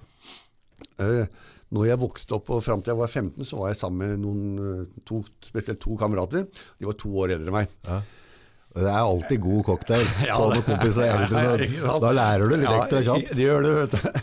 [1.00, 1.26] Uh,
[1.70, 4.22] når jeg vokste opp og fram til jeg var 15, så var jeg sammen med
[4.24, 6.48] noen, eh, to, spesielt to kamerater.
[6.80, 7.68] De var to år eldre enn meg.
[7.86, 8.00] Ja.
[8.70, 10.04] Det er alltid god cocktail.
[10.30, 13.34] Ja, det- kompiser Ja, da- lærer du litt Ja, ekstra kjapt.
[13.34, 14.20] De gjør det, vet du.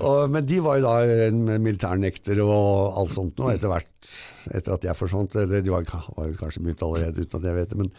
[0.00, 3.90] Og, men de var jo da militærnektere og alt sånt nå, etter hvert,
[4.56, 5.36] etter at jeg forsvant.
[5.42, 5.84] Eller de var,
[6.16, 7.78] var kanskje begynt allerede, uten at jeg vet det.
[7.82, 7.92] men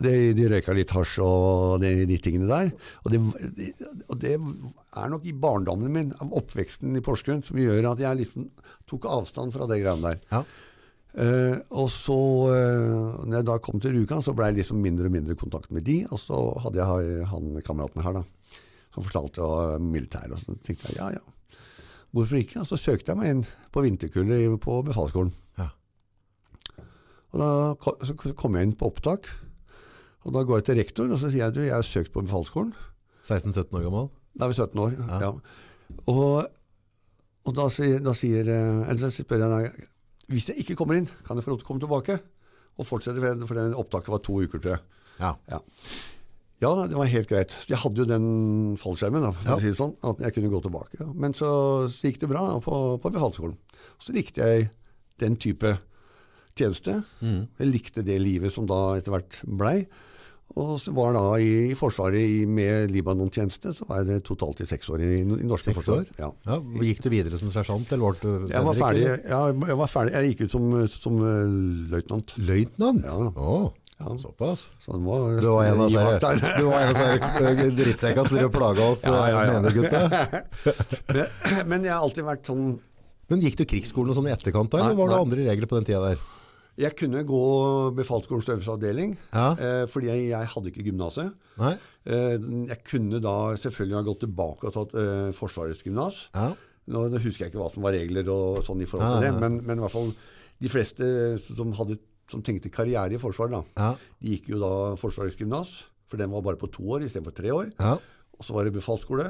[0.00, 2.70] de, de røyka litt hasj og de, de tingene der.
[3.04, 3.20] Og det,
[4.08, 8.22] og det er nok i barndommen min, av oppveksten i Porsgrunn, som gjør at jeg
[8.22, 8.48] liksom
[8.88, 10.22] tok avstand fra det greiene der.
[10.32, 10.40] Ja.
[11.12, 12.16] Eh, og så,
[12.48, 15.72] uh, når jeg da kom til Rjukan, så ble jeg liksom mindre og mindre kontakt
[15.74, 15.98] med de.
[16.08, 18.60] Og så hadde jeg han kameraten her, da,
[18.94, 20.32] som fortalte om militær.
[20.32, 21.58] Og så tenkte jeg ja, ja,
[22.16, 22.62] hvorfor ikke?
[22.62, 25.34] Og så søkte jeg meg inn på vinterkullet på befalsskolen.
[25.60, 25.68] Ja.
[27.32, 27.50] Og da
[28.08, 29.28] så kom jeg inn på opptak.
[30.22, 32.24] Og da går jeg til rektor og så sier jeg du, jeg har søkt på
[32.24, 32.72] befalsskolen.
[33.26, 34.10] 16-17 år gammel?
[34.38, 34.94] Da er vi 17 år.
[34.96, 35.18] Ja.
[35.22, 35.30] Ja.
[36.08, 36.52] Og,
[37.44, 39.88] og da, sier, da sier eh, Eller så spør jeg deg
[40.30, 42.18] Hvis jeg ikke kommer inn, kan jeg få lov til å komme tilbake?
[42.78, 44.82] Og fortsette, for det opptaket var to uker, tror jeg.
[45.18, 45.32] Ja.
[45.50, 45.58] Ja.
[46.62, 47.56] ja, det var helt greit.
[47.68, 48.28] Jeg hadde jo den
[48.80, 49.56] fallskjermen, da, for Ja.
[49.56, 51.04] å si det sånn, at jeg kunne gå tilbake.
[51.14, 51.50] Men så,
[51.90, 53.58] så gikk det bra da, på, på befalsskolen.
[54.00, 54.70] Så likte jeg
[55.20, 55.74] den type
[56.56, 57.02] tjeneste.
[57.20, 57.48] Mm.
[57.58, 59.86] Jeg likte det livet som da etter hvert blei.
[60.60, 64.66] Og så var da i, i Forsvaret i, med Libanon-tjeneste, så var jeg totalt i
[64.68, 66.02] seks år i, i norske Seks forsvar.
[66.02, 66.10] år?
[66.20, 66.28] Ja.
[66.44, 66.58] Ja.
[66.84, 70.12] Gikk du videre som sersjant, eller var du Jeg var ferdig, ja, jeg var ferdig.
[70.18, 71.54] Jeg gikk ut som, som uh,
[71.94, 72.34] løytnant.
[72.36, 73.06] Løytnant?
[73.08, 73.30] Ja.
[73.40, 73.70] Oh.
[74.02, 74.12] Ja.
[74.18, 74.66] såpass.
[74.82, 76.56] Så var, Du var en av disse vakt der.
[76.58, 79.60] du var en av disse drittsekka som driver og plaga oss Ja, ja, ja.
[79.60, 80.00] menegutta.
[81.14, 82.64] Men- Men jeg har alltid vært sånn
[83.30, 85.24] Men gikk du krigsskolen og sånn i etterkant, da, eller Nei, var det nei.
[85.28, 86.24] andre regler på den tida der?
[86.80, 87.40] Jeg kunne gå
[87.98, 89.50] befalsskolens øverste avdeling, Ja.
[89.60, 91.32] eh, fordi jeg, jeg hadde ikke gymnaset.
[91.60, 92.38] Eh,
[92.70, 96.28] jeg kunne da selvfølgelig ha gått tilbake og tatt eh, Forsvarets gymnas.
[96.34, 96.54] Ja.
[96.88, 99.32] Nå, nå husker jeg ikke hva som var regler og sånn i forhold til ja,
[99.32, 100.10] det, men, men i hvert fall
[100.62, 101.04] de fleste
[101.44, 101.98] som, hadde,
[102.30, 103.92] som tenkte karriere i Forsvaret, da, Ja.
[104.22, 105.76] de gikk jo da Forsvarets gymnas,
[106.10, 107.70] for den var bare på to år istedenfor tre år.
[107.78, 107.98] Ja.
[108.38, 109.28] Og så var det befalsskole,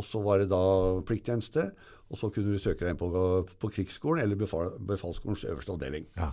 [0.00, 0.58] og så var det da
[1.06, 1.68] plikttjeneste,
[2.10, 3.12] og så kunne du søke deg inn på,
[3.60, 6.08] på krigsskolen eller befal, befalsskolens øverste avdeling.
[6.18, 6.32] Ja.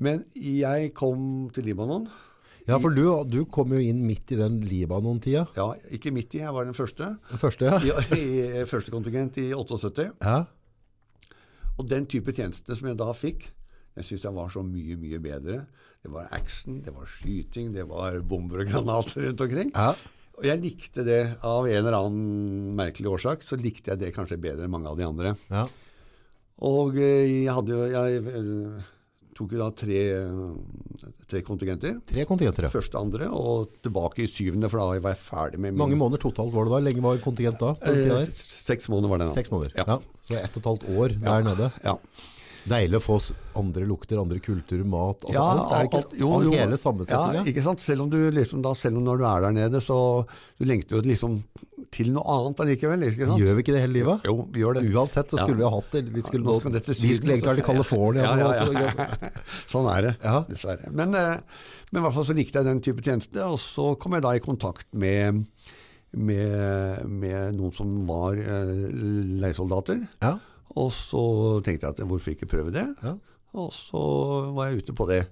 [0.00, 2.06] Men jeg kom til Libanon.
[2.66, 5.46] ja, for du, du kom jo inn midt i den Libanon-tida.
[5.58, 7.14] Ja, ikke midt i, jeg var den første.
[7.30, 8.00] Den første, ja.
[8.16, 8.24] I,
[8.62, 10.10] i første kontingent i 78.
[10.24, 10.38] ja.
[11.80, 13.46] Og den type tjeneste som jeg da fikk,
[13.96, 15.62] jeg syns jeg var så mye, mye bedre.
[16.04, 19.70] Det var action, det var skyting, det var bomber og granater rundt omkring.
[19.72, 19.94] Ja.
[20.40, 24.38] Og jeg likte det av en eller annen merkelig årsak, så likte jeg det kanskje
[24.40, 25.34] bedre enn mange av de andre.
[25.52, 25.66] ja.
[26.60, 28.88] Og eh, jeg hadde jo Jeg eh,
[29.36, 30.00] tok jo da tre,
[31.30, 31.98] tre kontingenter.
[32.08, 32.72] Tre kontingenter, ja.
[32.72, 36.22] Første, andre, og tilbake i syvende, for da var jeg ferdig med min Mange måneder
[36.26, 36.82] totalt var det da?
[36.88, 37.74] Lenge var kontingent da?
[37.86, 38.26] Eh.
[38.34, 39.36] Seks måneder var det da.
[39.38, 39.78] Seks måneder.
[39.78, 39.86] Ja.
[39.94, 39.98] Ja.
[40.26, 41.72] Så ett og et halvt år der nede.
[41.86, 41.96] Ja.
[42.68, 43.16] Deilig å få
[43.56, 46.50] andre lukter, andre kulturer, mat altså Ja, alt, er ikke, alt- jo, jo.
[46.52, 46.76] Hele
[47.08, 47.80] Ja, ikke sant?
[47.80, 50.26] Selv om du liksom da, selv om når du er der nede, så
[50.58, 51.42] du lengter jo liksom
[51.90, 53.02] til noe annet allikevel?
[53.18, 54.26] Gjør vi ikke det hele livet?
[54.28, 54.82] Jo, vi gjør det.
[54.94, 55.44] Uansett så Ja.
[55.44, 56.02] skulle vi ha hatt det.
[56.14, 58.22] Vi skulle, Nå nå, vi skulle egentlig vært i California.
[58.22, 58.72] Ja, ja, altså.
[58.72, 59.30] ja.
[59.72, 60.36] sånn er det, Ja.
[60.48, 60.92] dessverre.
[60.92, 61.40] Men, eh,
[61.90, 64.34] men i hvert fall så likte jeg den type tjeneste, og så kom jeg da
[64.38, 65.42] i kontakt med,
[66.14, 68.72] med, med noen som var eh,
[69.42, 70.06] leiesoldater.
[70.22, 70.36] Ja.
[70.78, 71.24] Og så
[71.66, 72.86] tenkte jeg at hvorfor ikke prøve det?
[73.02, 73.16] Ja.
[73.58, 74.00] Og så
[74.54, 75.24] var jeg ute på det.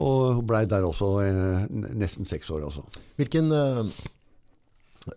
[0.00, 1.64] Og blei der også eh,
[1.96, 2.84] nesten seks år også.
[3.16, 4.18] Hvilken, eh, eh,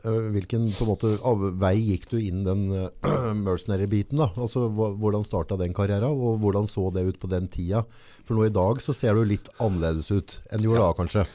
[0.03, 4.21] hvilken på en måte, av vei gikk du inn den uh, mercenary-biten?
[4.21, 4.29] da?
[4.35, 7.83] Altså, Hvordan starta den karrieren, og hvordan så det ut på den tida?
[8.27, 11.27] For nå i dag så ser du litt annerledes ut enn du gjorde da, kanskje.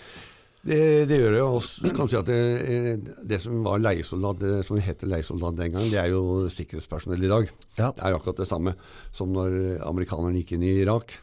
[0.68, 1.44] Det, det gjør det.
[1.46, 2.90] Og kan si at det, eh,
[3.30, 7.30] det som var leiesoldat, det som het leiesoldat den gangen, det er jo sikkerhetspersonell i
[7.30, 7.54] dag.
[7.78, 7.92] Ja.
[7.94, 8.74] Det er jo akkurat det samme
[9.14, 11.14] som når amerikanerne gikk inn i Irak.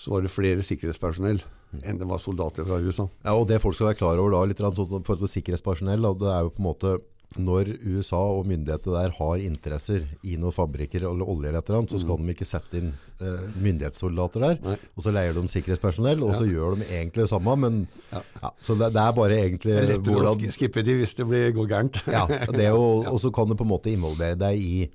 [0.00, 1.42] Så var det flere sikkerhetspersonell
[1.84, 3.06] enn det var soldater fra USA.
[3.24, 6.10] Ja, og det folk skal være klar over da, litt sånn for forhold til sikkerhetspersonell,
[6.20, 6.98] det er jo på en måte
[7.38, 11.78] når USA og myndighetene der har interesser i noen fabrikker eller olje eller et eller
[11.78, 12.88] annet, så skal de ikke sette inn
[13.22, 14.74] eh, myndighetssoldater der, Nei.
[14.96, 17.80] og så leier de sikkerhetspersonell, og så gjør de egentlig det samme, men
[18.10, 18.22] Ja.
[18.42, 21.14] ja, så det, det er bare egentlig Det er lettere hvordan, å skippe de hvis
[21.20, 22.00] det blir, går gærent.
[22.10, 24.88] ja, det og så kan du på en måte involvere deg i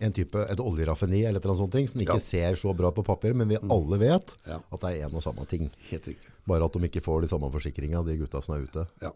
[0.00, 2.18] en type, et oljeraffineri eller annet sånt som ikke Ja.
[2.18, 4.58] ser så bra på papir, men vi alle vet Ja.
[4.72, 5.70] at det er en og samme ting.
[5.90, 6.28] Helt riktig.
[6.46, 8.86] Bare at de ikke får de samme forsikringa, de gutta som er ute.
[9.02, 9.10] Ja.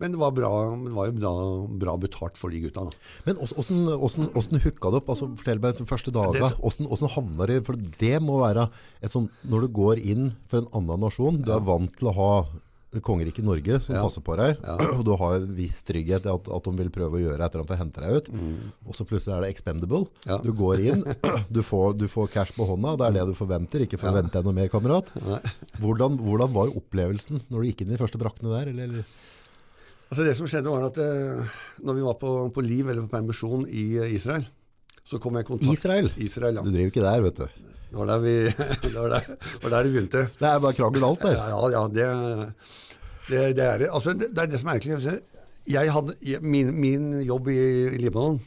[0.00, 1.32] Men det var, bra, det var jo bra,
[1.78, 2.84] bra betalt for de gutta.
[2.84, 2.90] da.
[3.26, 5.06] Men åssen hooka det opp?
[5.08, 6.10] Altså, fortell meg de første.
[6.10, 8.68] Det- Åssen havna det For det må være
[9.02, 12.14] et sånt Når du går inn for en annen nasjon, du er vant til å
[12.14, 12.46] ha
[13.00, 14.02] kongeriket Norge som Ja.
[14.04, 14.58] passer på deg,
[14.98, 17.54] og du har en viss trygghet i at, at de vil prøve å gjøre et
[17.54, 18.28] eller annet for å hente deg ut,
[18.86, 20.02] og så plutselig er det expendable.
[20.28, 20.38] Ja.
[20.44, 21.04] Du går inn,
[21.56, 24.44] du får, du får cash på hånda, det er det du forventer, ikke forvent deg
[24.44, 25.12] noe mer, kamerat.
[25.80, 28.72] Hvordan, hvordan var opplevelsen når du gikk inn i de første brakkene der?
[28.74, 29.06] Eller?
[30.12, 33.14] Altså Det som skjedde, var at eh, når vi var på, på liv eller på
[33.14, 34.44] permisjon i eh, Israel,
[35.08, 36.10] så kom jeg i kontakt Israel?
[36.20, 36.62] Israel, ja.
[36.66, 37.70] Du driver ikke der, vet du.
[37.92, 38.34] Det er vi,
[38.94, 40.24] nå er det var der det begynte.
[40.38, 41.32] Det er bare krangel alt det.
[41.36, 42.08] Ja, ja, det,
[43.28, 43.86] det, det er.
[43.92, 45.20] Altså, det, er det som er egentlig
[45.68, 47.58] jeg hadde, min, min jobb i,
[47.94, 48.40] i Libanon,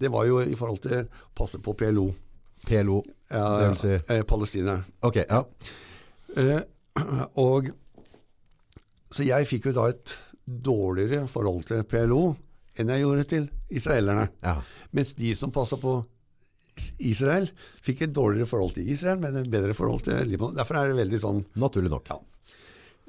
[0.00, 2.10] det var jo i forhold til å passe på PLO.
[2.66, 4.78] PLO, Ja, det vil si eh, Palestina.
[5.04, 5.42] Ok, ja.
[6.36, 6.60] Eh,
[7.46, 7.70] og
[9.12, 12.34] Så jeg fikk jo da et dårligere forhold til PLO
[12.78, 14.28] enn jeg gjorde til israelerne.
[14.44, 14.58] ja.
[14.92, 15.98] Mens de som passa på
[16.98, 17.48] Israel,
[17.84, 20.56] fikk et dårligere forhold til Israel, men et bedre forhold til Libanon.
[20.58, 22.10] Derfor er det veldig sånn Naturlig nok.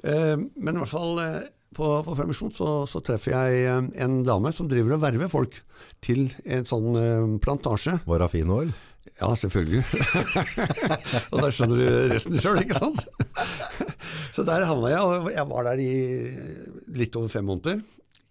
[0.04, 4.20] Eh, Men i hvert fall eh, på, på permisjon så, så treffer jeg eh, en
[4.26, 5.58] dame som driver og verver folk
[6.04, 8.00] til en sånn eh, plantasje.
[8.06, 8.72] Var hun fin òg.
[9.20, 9.82] Ja, selvfølgelig.
[11.32, 13.06] og da skjønner du resten sjøl, ikke sant?
[14.36, 15.92] så der havna jeg, og jeg var der i
[17.00, 17.80] litt over fem måneder.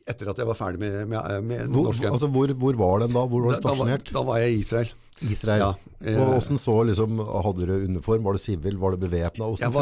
[0.09, 2.09] Etter at jeg var ferdig med, med, med Hvor, norsken.
[2.11, 3.25] altså, hvor, hvor var den da?
[3.29, 4.13] Hvor var da, den da, var, stasjonert?
[4.15, 4.93] da var jeg i Israel.
[5.29, 5.61] Israel.
[5.61, 5.69] Ja,
[6.01, 8.23] eh, og hvordan så liksom, Hadde du uniform?
[8.25, 8.77] Var det sivil?
[8.81, 9.49] Var det bevæpna?
[9.59, 9.73] Jeg?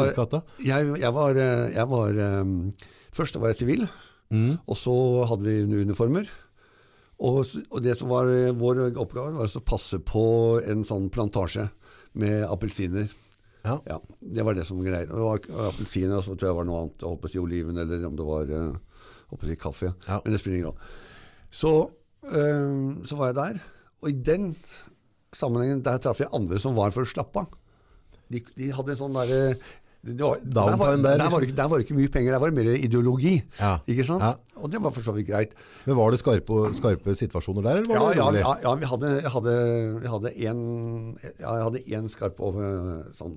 [0.66, 2.52] Jeg, jeg var, eh, jeg var um,
[3.16, 3.88] Først var jeg sivil,
[4.28, 4.58] Mm.
[4.68, 4.92] og så
[5.24, 6.26] hadde vi uniformer.
[7.18, 10.24] Og, og det som var eh, vår oppgave, var å passe på
[10.68, 11.64] en sånn plantasje
[12.12, 13.08] med appelsiner.
[13.64, 13.78] Ja.
[13.88, 15.08] Ja, det var det som greier.
[15.16, 17.00] Og appelsiner, og så tror jeg det var noe annet.
[17.00, 18.76] Jeg holdt på å si oliven, eller om det var eh,
[19.32, 19.92] å si kaffe.
[20.08, 20.20] Ja.
[20.24, 20.92] Men det spiller ingen rolle.
[21.50, 21.72] Så,
[22.28, 23.60] øh, så var jeg der,
[24.02, 24.54] og i den
[25.36, 27.46] sammenhengen der traff jeg andre som var for av.
[28.28, 29.56] De, de hadde en sånn derre
[30.08, 31.32] det var, der, var, der, der, liksom.
[31.32, 33.42] var ikke- der var det ikke mye penger, der var det mer ideologi.
[33.58, 33.78] Ja.
[33.86, 34.22] Ikke sant?
[34.22, 34.34] Ja.
[34.56, 35.52] Og det var for så vidt greit.
[35.86, 38.40] Men Var det skarpe, skarpe situasjoner der, eller Ja, var det ja, rolig?
[38.40, 39.54] ja, ja vi hadde, jeg hadde,
[40.02, 43.36] jeg hadde en, ja, jeg hadde en skarp over sånn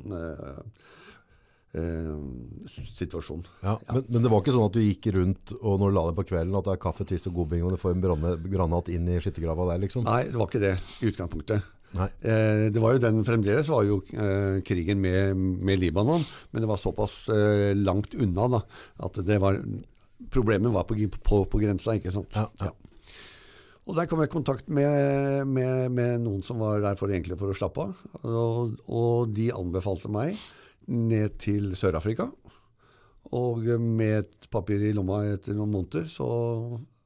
[1.78, 3.44] eh, situasjon.
[3.64, 6.08] Ja, Men, men det var ikke sånn at du gikk rundt og når du la
[6.10, 8.92] deg på kvelden at det er kaffe, twist og godbing og du får en granat
[8.94, 10.08] inn i skyttergrava der, liksom?
[10.10, 11.70] Nei, det var ikke det i utgangspunktet.
[12.00, 16.70] Eh, det var jo den fremdeles var jo eh, krigen med, med Libanon, men det
[16.70, 18.62] var såpass eh, langt unna da,
[19.08, 19.60] at det var
[20.32, 20.94] Problemet var på,
[21.26, 22.36] på, på grensa, ikke sant.
[22.38, 22.68] Ja, ja.
[23.90, 27.40] Og der kom jeg i kontakt med, med, med noen som var der for, egentlig
[27.40, 28.04] for å slappe av.
[28.22, 30.38] Og, og de anbefalte meg
[30.92, 32.30] ned til Sør-Afrika.
[33.38, 36.28] Og med et papir i lomma etter noen måneder, så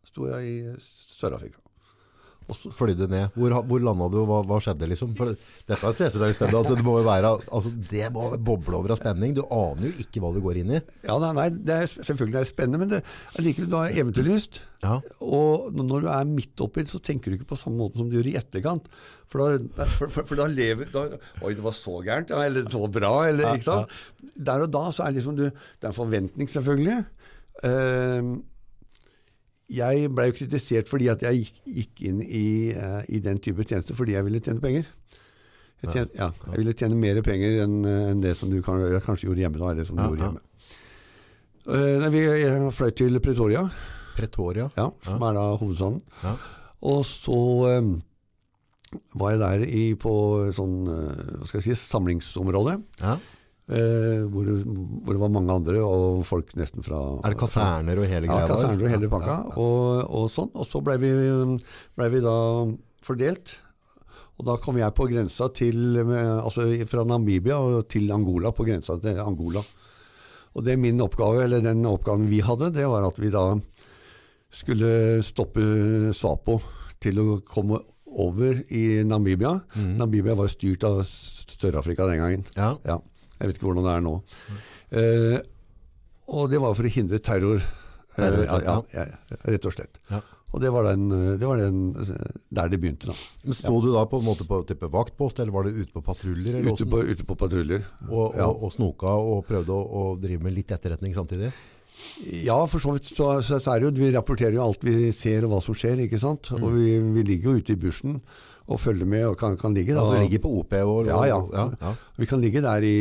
[0.05, 1.64] sto jeg i Sør-Afrika.
[2.45, 3.33] Og så flydde ned.
[3.33, 5.15] Hvor, hvor landa du, og hva, hva skjedde, liksom?
[5.17, 6.61] For det, dette synes jeg er litt spennende.
[6.61, 9.33] Altså, det må jo være, altså, det må boble over av spenning.
[9.37, 10.83] Du aner jo ikke hva du går inn i.
[11.07, 13.99] Ja, nei, nei det er, selvfølgelig er det spennende, men det er likevel du har
[14.03, 14.61] eventyrlyst.
[14.85, 14.99] Ja.
[15.25, 18.09] Og når du er midt oppi det, så tenker du ikke på samme måte som
[18.11, 18.89] du gjør i etterkant.
[19.31, 21.07] For da, for, for, for da lever da,
[21.41, 23.95] Oi, det var så gærent, ja, eller så bra, eller Ja, ikke sant.
[24.35, 26.99] Der og da så er liksom du Det er en forventning, selvfølgelig.
[27.65, 28.35] Eh,
[29.71, 32.45] jeg ble jo kritisert fordi at jeg gikk, gikk inn i,
[32.77, 34.85] uh, i den type tjeneste fordi jeg ville tjene penger.
[35.83, 39.27] Jeg, tjente, ja, jeg ville tjene mer penger enn enn det som du kan, kanskje
[39.27, 39.59] gjorde hjemme.
[39.59, 40.43] da, eller som du Ja, gjorde hjemme.
[41.65, 43.63] Uh, nei, vi, jeg fløy til Pretoria,
[44.15, 44.67] Pretoria.
[44.77, 46.01] ja, som er da hovedstaden.
[46.23, 46.35] Ja.
[46.85, 47.37] Og så
[47.71, 47.87] eh,
[49.17, 50.11] var jeg der i, på
[50.53, 52.75] sånn eh, hva skal jeg si, samlingsområde.
[53.01, 53.15] Ja.
[53.69, 58.09] Eh, hvor, hvor det var mange andre, og folk nesten fra Er det kaserner og
[58.09, 58.45] hele greia?
[58.45, 59.37] Ja, kaserner og hele pakka.
[59.37, 59.55] Ja, ja.
[59.61, 60.51] Og, og sånn.
[60.53, 61.13] Og så ble vi,
[61.97, 62.35] ble vi da
[63.05, 63.57] fordelt.
[64.35, 69.21] Og da kom jeg på grensa til Altså fra Namibia til Angola, på grensa til
[69.23, 69.63] Angola.
[70.55, 73.49] Og det min oppgave, eller den oppgaven vi hadde, det var at vi da
[74.55, 75.63] skulle stoppe
[76.15, 76.61] Swapo
[77.03, 77.81] til å komme
[78.15, 79.57] over i Namibia.
[79.75, 79.97] Mm.
[79.99, 82.45] Namibia var styrt av Sør-Afrika den gangen.
[82.55, 82.71] Ja.
[82.87, 83.01] Ja,
[83.39, 84.13] jeg vet ikke hvordan det er nå.
[84.95, 85.39] Eh,
[86.35, 87.59] og det var for å hindre terror.
[87.59, 89.05] Eh, Terror, ja, ja, ja.
[89.11, 89.99] ja, rett og slett.
[90.11, 90.21] Ja.
[90.55, 93.09] Og det var, den, det var den eh, der det begynte.
[93.11, 93.15] da.
[93.43, 96.03] Men Sto du da på en måte på type vaktpost, eller var det ute på
[96.05, 96.61] patruljer?
[96.63, 97.83] Ute på, ute på patruljer.
[98.07, 101.51] Og, og, og snoka og prøvde å, å drive med litt etterretning samtidig?
[102.45, 105.11] Ja, for så vidt så, så, så er det jo Vi rapporterer jo alt vi
[105.15, 106.51] ser og hva som skjer, ikke sant.
[106.51, 106.63] Mm.
[106.63, 108.19] Og vi, vi ligger jo ute i bushen
[108.65, 109.93] og følge med og kan, kan ligge.
[109.93, 110.01] Da.
[110.01, 111.37] Altså ligger på OP og, Ja, ja.
[111.53, 111.91] ja, ja.
[112.17, 112.95] Vi kan ligge der i,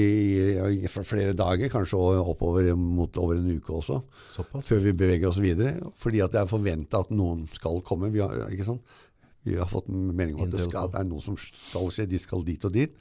[0.84, 4.02] i, flere dager, kanskje oppover mot over en uke også,
[4.34, 4.68] Såpass.
[4.68, 5.78] før vi beveger oss videre.
[5.96, 8.12] Fordi at det er forventa at noen skal komme.
[8.12, 8.36] Vi har?
[9.44, 12.08] Vi har fått melding om at det, skal, at det er noe som skal skje.
[12.08, 12.94] De skal dit og dit.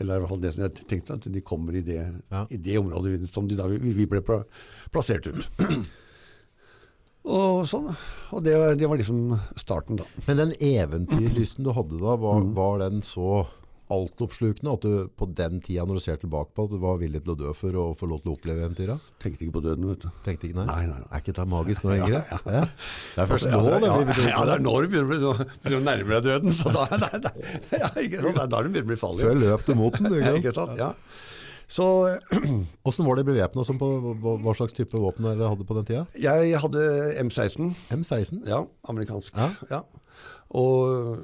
[0.00, 2.00] Eller i hvert fall det som jeg tenkte, at de kommer i det,
[2.48, 5.44] i det området som de da, vi ble plassert ut.
[7.28, 7.90] Og sånn.
[8.32, 10.06] Og det, det var liksom starten, da.
[10.26, 12.54] Men den eventyrlysten du hadde da, var, Mm.
[12.56, 13.46] var den så
[13.90, 17.24] altoppslukende at du på den tida når du ser tilbake på at du var villig
[17.24, 18.94] til å dø for å få lov til å oppleve eventyra?
[19.18, 20.12] Tenkte ikke på døden, vet du.
[20.22, 20.66] Tenkte ikke nei?
[20.70, 21.08] Nei, nei, nei.
[21.10, 22.14] Er ikke det magisk når lenger?
[22.14, 24.88] Ja, Ja, Det er først Ja, nå det ja, blir ja, det er når du
[24.94, 26.54] begynner å bli- begynner nærme deg døden.
[26.54, 27.34] Så da, da, da,
[27.82, 29.26] ja, ikke da, er det begynner å bli farlig.
[29.26, 30.06] Før løp du mot den.
[30.38, 30.78] Ikke sant?
[30.78, 30.92] Ja.
[31.70, 31.84] Så
[32.82, 36.04] Hvordan var det bevæpna som hva, slags type våpen dere hadde på den tida?
[36.18, 36.82] jeg hadde
[37.22, 38.40] M16, M16?
[38.50, 39.36] ja, amerikansk.
[39.38, 39.50] Ja.
[39.70, 39.80] Ja.
[40.58, 41.18] Og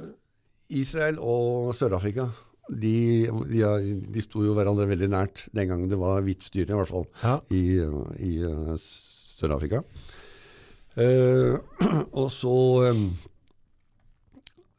[0.71, 2.29] Israel og Sør-Afrika,
[2.71, 3.63] de, de,
[4.15, 7.05] de sto jo hverandre veldig nært den gangen det var hvitt styre, i hvert fall,
[7.23, 7.37] Ja.
[7.55, 7.65] i,
[8.27, 8.73] i eh,
[9.37, 9.83] Sør-Afrika.
[10.97, 11.59] Eh,
[12.23, 12.55] og så
[12.89, 13.03] eh,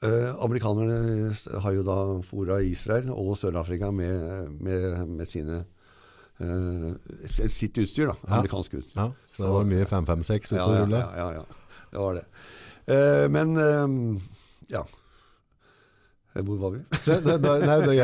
[0.03, 1.31] eh, Amerikanerne
[1.63, 5.63] har jo da fora Israel og Sør-Afrika med, med, med sine
[6.39, 8.17] eh, sitt utstyr, da.
[8.39, 8.99] Amerikansk utstyr.
[8.99, 11.01] Ja, så det var mye 556 ute og ja, rulle.
[11.01, 11.83] ja, ja, ja.
[11.91, 12.25] Det var det.
[12.87, 14.23] Eh, men eh,
[14.75, 14.83] ja.
[16.35, 16.81] Eh, Hvor var vi?
[17.07, 17.97] nei, nei, nei.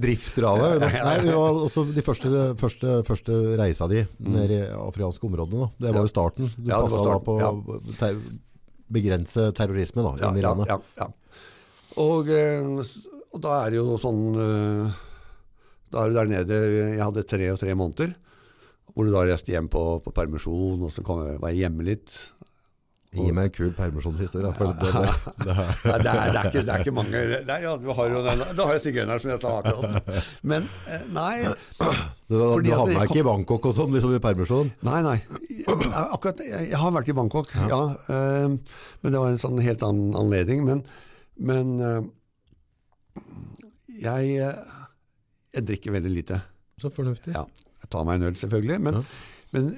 [0.00, 5.68] Nei, vi var også de første, første, første reisa di ned i afrikanske områdene.
[5.68, 5.86] Da.
[5.86, 6.50] Det var jo starten.
[6.56, 6.72] Du Mm.
[6.72, 7.36] Ja, passa på
[8.00, 8.18] ter
[8.90, 10.64] begrense terrorisme da, Ja, Iran.
[10.66, 11.08] ja, ja, ja.
[12.02, 12.62] Og, eh,
[13.32, 15.02] og da er det jo sånn eh,
[15.92, 16.62] Da er du der nede
[16.96, 18.14] Jeg hadde tre og tre måneder.
[18.92, 21.84] Hvor du da reiste hjem på, på permisjon, og så kom jeg, var jeg hjemme
[21.84, 22.14] litt.
[23.16, 24.52] Gi meg en kul permisjonshistorie.
[24.56, 25.54] For det, det, det,
[25.90, 28.22] Nei, det, er, det, er ikke, det er ikke mange Nei, ja, Du har jo
[28.24, 30.12] den, da har jeg sigøyneren som jeg sa akkurat.
[30.52, 31.34] Men eh, nei,
[32.28, 34.72] Du, du havna ikke i Bangkok og sånn liksom i permisjon?
[34.88, 35.16] Nei, nei.
[36.06, 37.82] Akkurat, jeg, jeg har vært i Bangkok, ja.
[38.12, 40.64] eh, men det var en sånn helt annen anledning.
[40.66, 40.82] Men,
[41.38, 42.02] men eh,
[44.02, 44.84] jeg, eh,
[45.56, 46.40] jeg drikker veldig lite.
[46.80, 47.32] Så fornuftig.
[47.36, 47.46] Ja,
[47.82, 48.78] jeg tar meg en øl, selvfølgelig.
[48.84, 49.00] Men,
[49.56, 49.70] men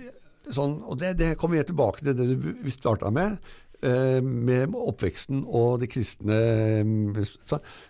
[0.54, 3.38] sånn, og det, det kommer jeg tilbake til det du, starta med.
[3.86, 6.38] eh, Med oppveksten og det kristne
[6.82, 7.22] eh,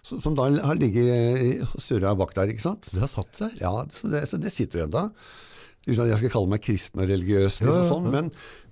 [0.03, 2.53] som da har ligget surra bak der.
[2.53, 2.85] ikke sant?
[2.89, 3.57] Så det har satt seg.
[3.63, 5.07] Ja, så det, så det sitter jo ennå.
[5.89, 7.89] Uten at jeg skal kalle meg kristen og religiøs, liksom Ja, ja, ja.
[7.89, 8.27] sånn, men,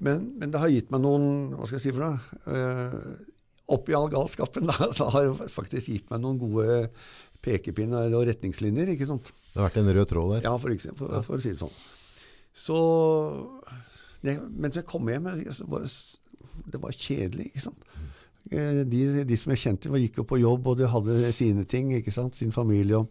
[0.04, 1.24] men, men det har gitt meg noen
[1.56, 3.14] Hva skal jeg si for noe?
[3.74, 6.90] Oppi all galskapen da, så har det faktisk gitt meg noen gode
[7.42, 8.92] pekepinner og retningslinjer.
[8.94, 9.32] ikke sant?
[9.52, 10.46] Det har vært en rød tråd der.
[10.48, 11.74] Ja, for, eksempel, for, for å si det sånn.
[12.56, 12.76] Så
[14.24, 15.84] det, Mens jeg kom hjem, så var,
[16.72, 17.88] det var kjedelig, ikke sant.
[18.50, 21.64] Eh, De, de som jeg kjente, var- gikk jo på jobb, og de hadde sine
[21.68, 23.02] ting, ikke sant, sin familie.
[23.02, 23.10] Og,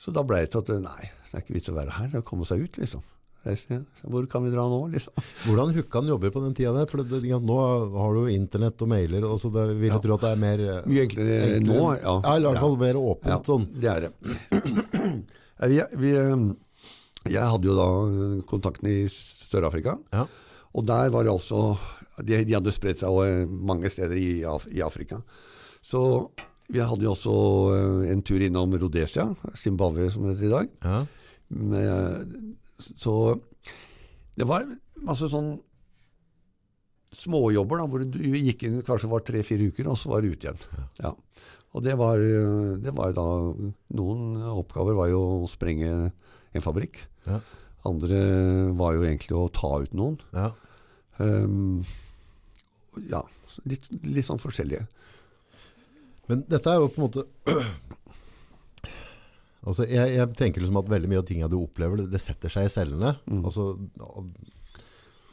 [0.00, 2.20] så da ble det til at nei, det er ikke vits å være her, det
[2.20, 3.02] er å komme seg ut, liksom.
[3.44, 5.14] Hvor kan vi dra nå, liksom?
[5.46, 6.86] Hvordan hooka han jobber på den tida der?
[6.90, 7.58] For det, det, nå
[7.96, 10.40] har du jo internett og mailer, og så det, vil jeg tro at det er
[10.42, 11.62] mer eh, Mye enklere enklere.
[11.70, 12.14] nå, ja.
[12.26, 13.30] Ja, i hvert fall mer åpent.
[13.32, 13.64] Ja, Sånn.
[13.80, 14.12] det er det.
[15.70, 16.44] Vi, vi, eh,
[17.28, 20.22] jeg hadde jo da eh, kontakten i Sør-Afrika, Ja.
[20.72, 21.76] og der var det altså
[22.20, 25.18] De, de hadde spredt seg over mange steder i, Af i Afrika.
[25.80, 26.00] Så
[26.70, 27.34] vi hadde jo også
[27.76, 29.24] eh, en tur innom Rhodesia,
[29.56, 30.68] Zimbabwe som det heter i dag.
[30.84, 30.98] Ja.
[31.50, 33.14] Men, Så
[34.38, 34.68] det var
[35.04, 35.54] masse sånn
[37.16, 40.46] småjobber da, hvor du gikk inn kanskje var tre-fire uker, og så var du ute
[40.46, 40.60] igjen.
[41.02, 41.14] Ja.
[41.74, 42.18] Og det var,
[42.82, 43.24] det var da
[43.94, 46.98] Noen oppgaver var jo å sprenge en fabrikk.
[47.26, 47.40] Ja.
[47.86, 48.20] Andre
[48.76, 50.18] var jo egentlig å ta ut noen.
[50.34, 50.50] Ja.
[51.20, 51.82] Um,
[53.10, 53.22] ja,
[53.68, 54.86] litt, litt sånn forskjellige.
[56.30, 57.24] Men dette er jo på en måte
[59.66, 62.48] Altså, jeg, jeg tenker liksom at veldig mye av tingene du opplever, det, det setter
[62.52, 63.10] seg i cellene.
[63.28, 63.42] Mm.
[63.44, 63.66] Altså,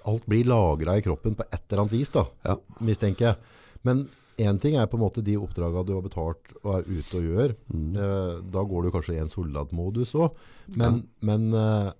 [0.08, 2.58] alt blir lagra i kroppen på et eller annet vis, da, Ja.
[2.84, 3.38] mistenker jeg.
[3.84, 7.18] Men én ting er på en måte de oppdraga du har betalt og er ute
[7.20, 7.56] og gjør.
[7.74, 7.96] Mm.
[7.96, 10.36] Eh, da går du kanskje i en soldatmodus òg.
[10.76, 11.92] Men, men eh,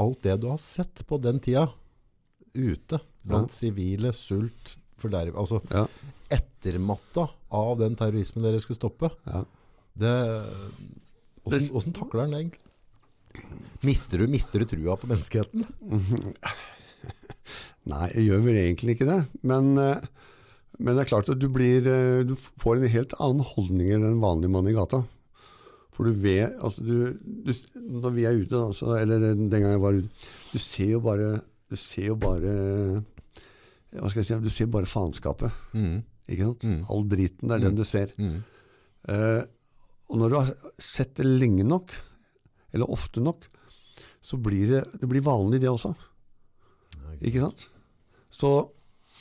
[0.00, 1.68] alt det du har sett på den tida,
[2.54, 5.84] ute, blant sivile, sult, forderv Altså Ja.
[6.30, 9.10] ettermatta av den terrorismen dere skulle stoppe.
[9.26, 9.44] Ja.
[10.00, 10.14] Det,
[11.44, 12.66] hvordan, hvordan takler den det egentlig?
[13.86, 15.64] Mister du, mister du trua på menneskeheten?
[17.90, 19.20] Nei, jeg gjør vel egentlig ikke det.
[19.46, 20.02] Men, eh,
[20.78, 24.04] men det er klart at du, blir, eh, du får en helt annen holdning enn
[24.10, 25.02] en vanlig mann i gata.
[25.94, 29.74] For du vet altså du, du, Når vi er ute, da, så, eller den gangen
[29.74, 31.26] jeg var ute Du ser jo bare
[31.68, 32.52] Du ser jo bare
[33.98, 35.50] Hva skal jeg si Du ser bare faenskapet.
[35.74, 35.98] Mm.
[36.30, 36.64] Ikke sant?
[36.64, 36.78] Mm.
[36.94, 38.14] All driten, det er den du ser.
[38.22, 38.38] Mm.
[39.10, 39.42] Eh,
[40.10, 40.50] og når du har
[40.82, 41.94] sett det lenge nok,
[42.74, 43.46] eller ofte nok,
[44.20, 45.94] så blir det, det blir vanlig det også.
[47.22, 47.68] Ikke sant?
[48.30, 48.50] Så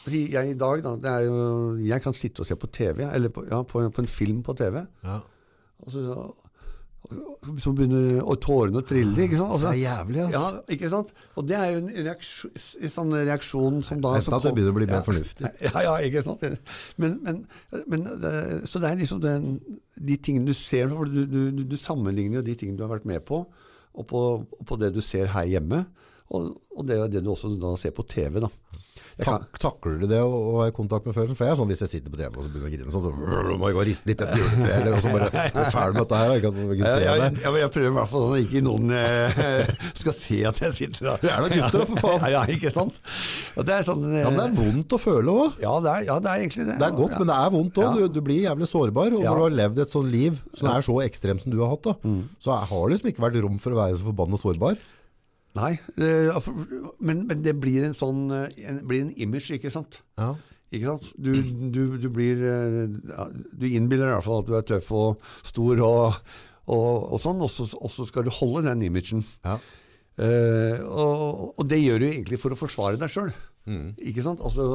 [0.09, 1.39] jeg i dag, da, det er jo,
[1.83, 4.55] jeg kan sitte og se på TV, eller på, ja, på, på en film på
[4.57, 5.19] TV, Ja.
[5.83, 6.03] og så,
[7.59, 9.15] så begynner og tårene å trille.
[9.23, 9.53] ikke sant?
[9.55, 10.41] Altså, Det er jævlig, altså.
[10.41, 11.13] Ja, ikke sant?
[11.35, 14.75] Og det er jo en reaksjon, en sånn reaksjon som da Nesten at det begynner
[14.75, 15.05] å bli mer ja.
[15.07, 15.53] fornuftig.
[15.69, 16.45] Ja, ja, ikke sant?
[17.01, 17.41] Men, men,
[17.89, 18.05] men
[18.69, 19.57] Så det er liksom den,
[19.97, 22.93] de tingene du ser for du, du, du, du sammenligner jo de tingene du har
[22.93, 23.41] vært med på,
[23.99, 25.83] og på, og på det du ser her hjemme,
[26.31, 28.39] og, og det er det du også da ser på TV.
[28.45, 28.51] da.
[29.19, 31.35] Kan- Tak, takler du det å, å være i kontakt med følelsen?
[31.35, 33.03] For jeg er sånn hvis jeg sitter på TV og så begynner å grine sånn,
[33.03, 35.97] så må jeg gå og riste litt etter juletreet, eller og så bare er ferdig
[35.97, 37.41] med dette her, jeg kan ikke se det.
[37.43, 40.77] jeg, jeg prøver i hvert fall sånn at ikke noen eh, skal se at jeg
[40.77, 41.19] sitter der.
[41.25, 42.23] Det er da gutter da, for faen.
[42.23, 43.01] Ja, ja, ikke sant?
[43.59, 45.59] Det sånn, eh, Ja, men det er vondt å føle også.
[45.65, 46.77] ja, det ja, det er egentlig det.
[46.79, 47.19] Det er godt, ja.
[47.19, 48.05] men det er vondt også.
[48.07, 49.33] Du, du blir jævlig sårbar, og Ja.
[49.33, 51.91] når du har levd et sånt liv som er så ekstremt som du har hatt,
[51.91, 54.79] da, så er, har det liksom ikke vært rom for å være så forbannet sårbar.
[55.57, 55.73] Nei,
[57.01, 60.01] men, men det blir en sånn eh, en, blir en image, ikke sant?
[60.19, 60.35] Ja.
[60.69, 61.09] Ikke sant?
[61.17, 61.31] Du,
[61.73, 62.83] du, du blir eh,
[63.57, 66.19] Du innbiller deg i hvert fall at du er tøff og stor og,
[66.69, 69.25] og, og sånn, og så, skal du holde den imagen.
[69.45, 69.57] Ja.
[70.19, 73.29] Uh, og, og det gjør du egentlig for å forsvare deg sjøl.
[73.69, 73.93] Mm.
[74.11, 74.41] Ikke sant?
[74.43, 74.65] Altså,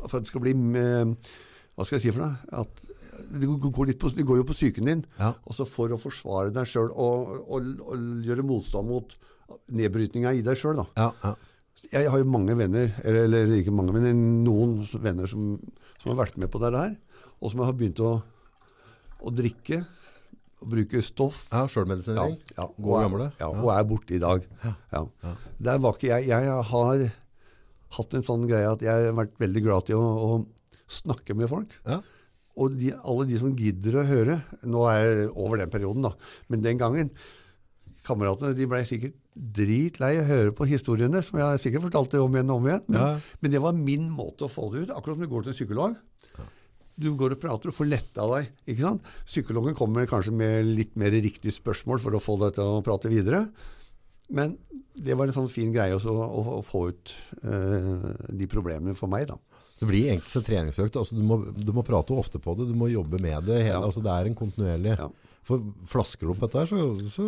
[0.00, 1.32] for at det skal bli eh,
[1.76, 2.62] Hva skal jeg si for noe?
[2.64, 2.84] At
[3.28, 5.02] det går, på, det går jo på psyken din.
[5.18, 5.32] Ja.
[5.46, 9.14] Og så for å forsvare deg sjøl og, og, og gjøre motstand mot
[9.72, 10.86] nedbrytninga i deg sjøl, da.
[10.98, 11.34] Ja, ja.
[11.92, 15.52] Jeg har jo mange venner, eller, eller ikke mange, men noen venner som,
[16.00, 16.96] som har vært med på det her,
[17.38, 18.16] og som har begynt å,
[19.22, 19.84] å drikke
[20.58, 21.44] og bruke stoff.
[21.52, 22.34] ja Sjølmedisinering.
[22.56, 23.30] Ja, Gode gamle.
[23.38, 24.42] Ja, og er borte i dag.
[24.64, 25.04] Ja.
[25.62, 27.04] Der var ikke jeg Jeg har
[27.94, 31.50] hatt en sånn greie at jeg har vært veldig glad til å, å snakke med
[31.50, 31.78] folk.
[31.86, 32.00] Ja.
[32.58, 36.10] Og de, alle de som gidder å høre Nå er jeg over den perioden, da.
[36.50, 37.12] Men den gangen
[38.08, 42.50] Kameratene de blei sikkert dritlei å høre på historiene, som jeg sikkert fortalte om igjen
[42.50, 42.82] og om igjen.
[42.88, 43.20] Men, Ja.
[43.40, 44.90] men det var min måte å få det ut.
[44.96, 45.96] Akkurat som du går til en psykolog.
[46.98, 48.48] Du går og prater og får letta deg.
[48.66, 49.02] ikke sant?
[49.24, 53.08] Psykologen kommer kanskje med litt mer riktig spørsmål for å få deg til å prate
[53.08, 53.44] videre.
[54.30, 54.56] Men
[54.98, 57.12] det var en sånn fin greie også, å, å få ut
[57.44, 59.38] uh, de problemene for meg, da.
[59.78, 60.96] Så det blir egentlig så treningsøkt.
[60.98, 63.60] Altså, du, må, du må prate ofte på det, du må jobbe med det.
[63.62, 63.84] Hele, Ja.
[63.86, 65.08] altså, det er en kontinuerlig Ja.
[65.48, 66.76] For flasker du opp dette så,
[67.08, 67.24] så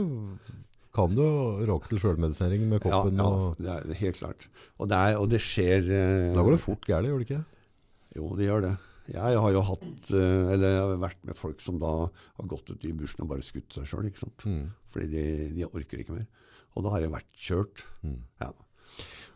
[0.95, 1.22] kan du
[1.68, 3.18] råke til sjølmedisinering med koppen.
[3.20, 4.47] ja, Og, det er helt klart.
[4.78, 7.43] Og det, er, og det skjer eh, da går det fort gærent, gjør det ikke?
[8.18, 8.72] Jo, det gjør det.
[9.11, 12.70] Jeg har jo hatt, eh, eller jeg har vært med folk som da har gått
[12.70, 14.11] ut i bushen og bare skutt seg sjøl.
[14.47, 14.66] Mm.
[14.91, 15.24] Fordi de,
[15.57, 16.26] de orker ikke mer.
[16.74, 17.86] Og da har jeg vært kjørt.
[18.07, 18.18] Mm.
[18.43, 18.51] Ja.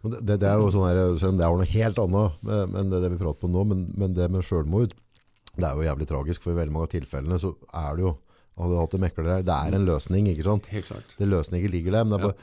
[0.04, 2.92] Det, det, er jo sånn her, selv om det er noe helt annet eh, enn
[2.92, 4.92] det, det vi prater på nå, men, men det med selvmord,
[5.54, 8.12] det er jo jævlig tragisk, for i veldig mange av tilfellene så er det jo,
[8.56, 10.66] du hatt en mekler der, det er en løsning, ikke sant?
[10.70, 11.14] Helt klart.
[11.18, 12.34] Det løsningen ligger der, men, bare,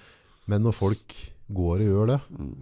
[0.52, 1.16] men når folk
[1.52, 2.56] går og gjør det, Mm.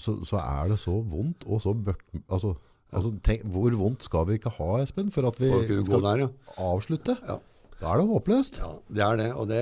[0.00, 2.00] så, så er det så vondt, og så bøk,
[2.32, 2.54] altså,
[2.92, 5.50] altså tenk, hvor vondt skal vi ikke ha, Espen, for at vi
[5.84, 6.28] skal der, ja.
[6.56, 7.16] avslutte?
[7.28, 7.36] Ja.
[7.80, 8.58] Da er det håpløst.
[8.60, 8.70] ja.
[8.92, 9.28] Det er det.
[9.40, 9.60] Og det,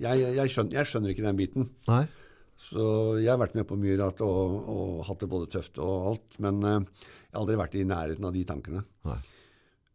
[0.00, 1.66] jeg, jeg, skjønner, jeg skjønner ikke den biten.
[1.88, 2.04] Nei.
[2.60, 2.84] Så
[3.20, 6.38] jeg har vært med på mye rart og, og hatt det både tøft og alt.
[6.44, 8.82] Men eh, jeg har aldri vært i nærheten av de tankene.
[9.08, 9.18] Nei.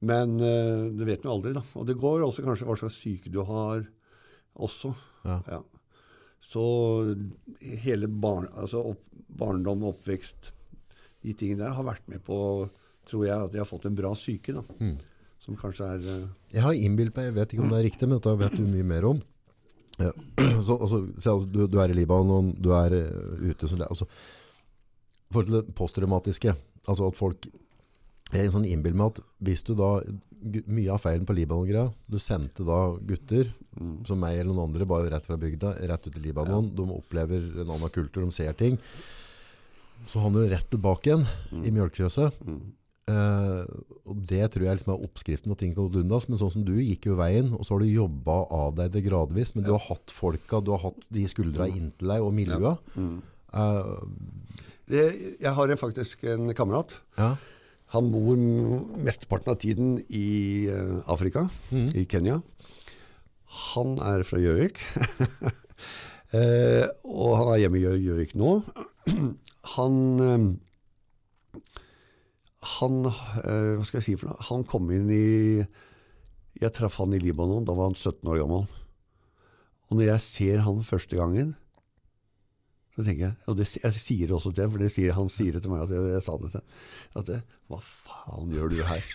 [0.06, 1.64] Men uh, det vet man aldri, da.
[1.80, 3.86] Og det går også kanskje hva slags syke du har
[4.56, 4.93] også.
[5.26, 5.62] Ja.
[6.45, 6.64] Så
[7.82, 9.08] hele barn, altså opp,
[9.39, 10.51] barndom og oppvekst,
[11.26, 12.38] de tingene der har vært med på,
[13.10, 14.53] tror jeg, at jeg har fått en bra syke.
[14.53, 14.64] da.
[14.80, 14.97] Mm.
[15.41, 18.10] Som kanskje er uh, Jeg har innbilt meg, jeg vet ikke om det er riktig,
[18.10, 19.22] men dette vet du mye mer om.
[20.01, 20.12] Ja.
[20.66, 24.08] Så, altså, altså, du, du er i Libanon, du er uh, ute som det, altså,
[25.34, 26.53] For til det posttraumatiske,
[26.86, 27.47] altså at folk
[28.34, 30.00] Jeg sånn innbiller meg at hvis du da
[30.46, 33.48] Mye av feilen på Libanon-greia Du sendte da gutter
[33.80, 36.68] mm, som meg eller noen andre, bare rett fra bygda, rett ut i Libanon.
[36.76, 38.78] De opplever en annen kultur, de ser ting.
[40.08, 41.26] Så havner du rett tilbake igjen
[41.66, 42.42] i mjølkefjøset.
[42.46, 42.60] mm.
[43.06, 43.66] Eh,
[44.10, 46.26] og det tror jeg liksom er oppskriften at ting kan gå undas.
[46.30, 49.04] Men sånn som du gikk jo veien, og så har du jobba av deg det
[49.06, 49.52] gradvis.
[49.56, 52.72] Men du har hatt folka, du har hatt de skuldra inntil deg, og miljøa.
[52.98, 53.20] Mm.
[53.54, 53.92] Eh,
[54.94, 56.96] jeg, jeg har en- faktisk en kamerat.
[57.18, 57.36] ja.
[57.94, 58.40] Han bor
[59.06, 61.90] mesteparten av tiden i eh, Afrika, mm.
[61.96, 62.40] i Kenya.
[63.76, 64.82] Han er fra Gjøvik.
[66.38, 68.56] eh, og han er hjemme i Gjø- Gjøvik nå.
[69.76, 70.48] han eh,
[72.80, 74.48] Han eh, Hva skal jeg si for noe?
[74.50, 75.62] Han kom inn i
[76.58, 77.68] Jeg traff han i Libanon.
[77.68, 78.66] Da var han 17 år gammel.
[79.86, 81.54] Og når jeg ser han første gangen,
[82.96, 85.32] så tenker jeg, og det, jeg sier det også til ham, for det sier, han
[85.32, 86.62] sier det til meg at jeg, jeg sa det til
[87.20, 89.10] at det, Hva faen gjør du her?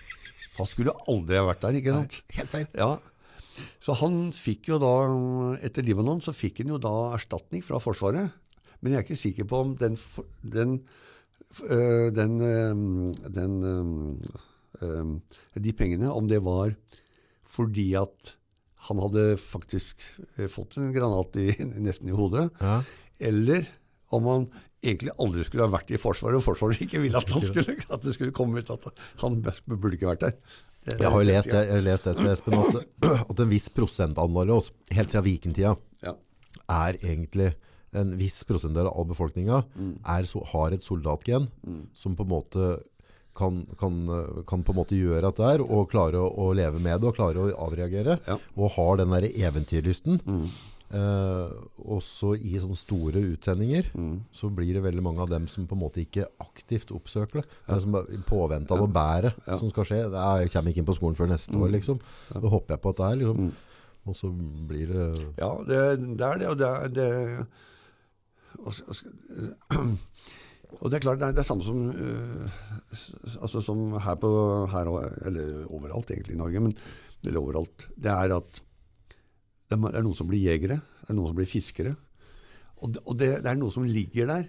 [0.58, 2.18] Han skulle aldri ha vært der, ikke sant?
[2.36, 2.66] Helt feil.
[2.76, 2.90] Ja.
[3.80, 4.92] Så han fikk jo da,
[5.64, 8.34] etter Libanon, så fikk han jo da erstatning fra Forsvaret.
[8.80, 9.96] Men jeg er ikke sikker på om den,
[10.44, 10.76] den,
[11.64, 12.76] øh, den, øh,
[13.36, 13.56] den
[14.80, 15.16] øh,
[15.60, 16.74] De pengene, om det var
[17.50, 18.36] fordi at
[18.86, 20.00] han hadde faktisk
[20.48, 21.50] fått en granat i,
[21.82, 22.82] nesten i hodet, Ja.
[23.20, 23.68] Eller
[24.10, 24.48] om han
[24.82, 28.02] egentlig aldri skulle ha vært i Forsvaret, og Forsvaret ikke ville at, han skulle, at
[28.06, 28.88] det skulle komme ut at
[29.22, 30.36] han burde ikke vært der.
[30.80, 32.78] Det- Jeg har jo lest det, jeg har lest det Espen, at,
[33.30, 36.14] at en viss prosentandel av oss, helt siden vikingtida, Ja.
[36.72, 37.52] er egentlig
[37.92, 39.92] en viss prosentdel av befolkninga mm.
[40.24, 41.48] så, har et soldatgen
[41.92, 42.68] som på en måte
[43.36, 43.96] kan, kan,
[44.46, 47.16] kan på en måte gjøre dette her, og klare å, å leve med det, og
[47.16, 48.38] klare å avreagere, Ja.
[48.56, 50.20] og har den der eventyrlysten.
[50.90, 51.50] Eh,
[51.86, 53.86] også i sånne store utsendinger,
[54.34, 57.44] så blir det veldig mange av dem som på en måte ikke aktivt oppsøker det.
[57.70, 59.30] Er som påventa i påvente bedre bære
[59.60, 60.00] som skal skje.
[60.10, 62.00] Det er, jeg kommer ikke inn på skolen før neste år, liksom.
[62.34, 63.52] Da håper jeg på at det er, liksom.
[64.10, 65.06] Og så blir det
[65.38, 65.78] Ja, det,
[66.18, 67.08] det er det, og det er det,
[68.58, 68.96] og, og,
[70.80, 72.58] og det er klart, det er det samme som uh,
[73.44, 74.30] altså som her på
[74.72, 76.74] her, og- Eller overalt egentlig i Norge, men
[77.24, 77.86] eller overalt.
[78.00, 78.62] Det er at
[79.70, 81.94] det er noen som blir jegere, det er noen som blir fiskere.
[82.80, 84.48] Og, det, og det, det er noe som ligger der.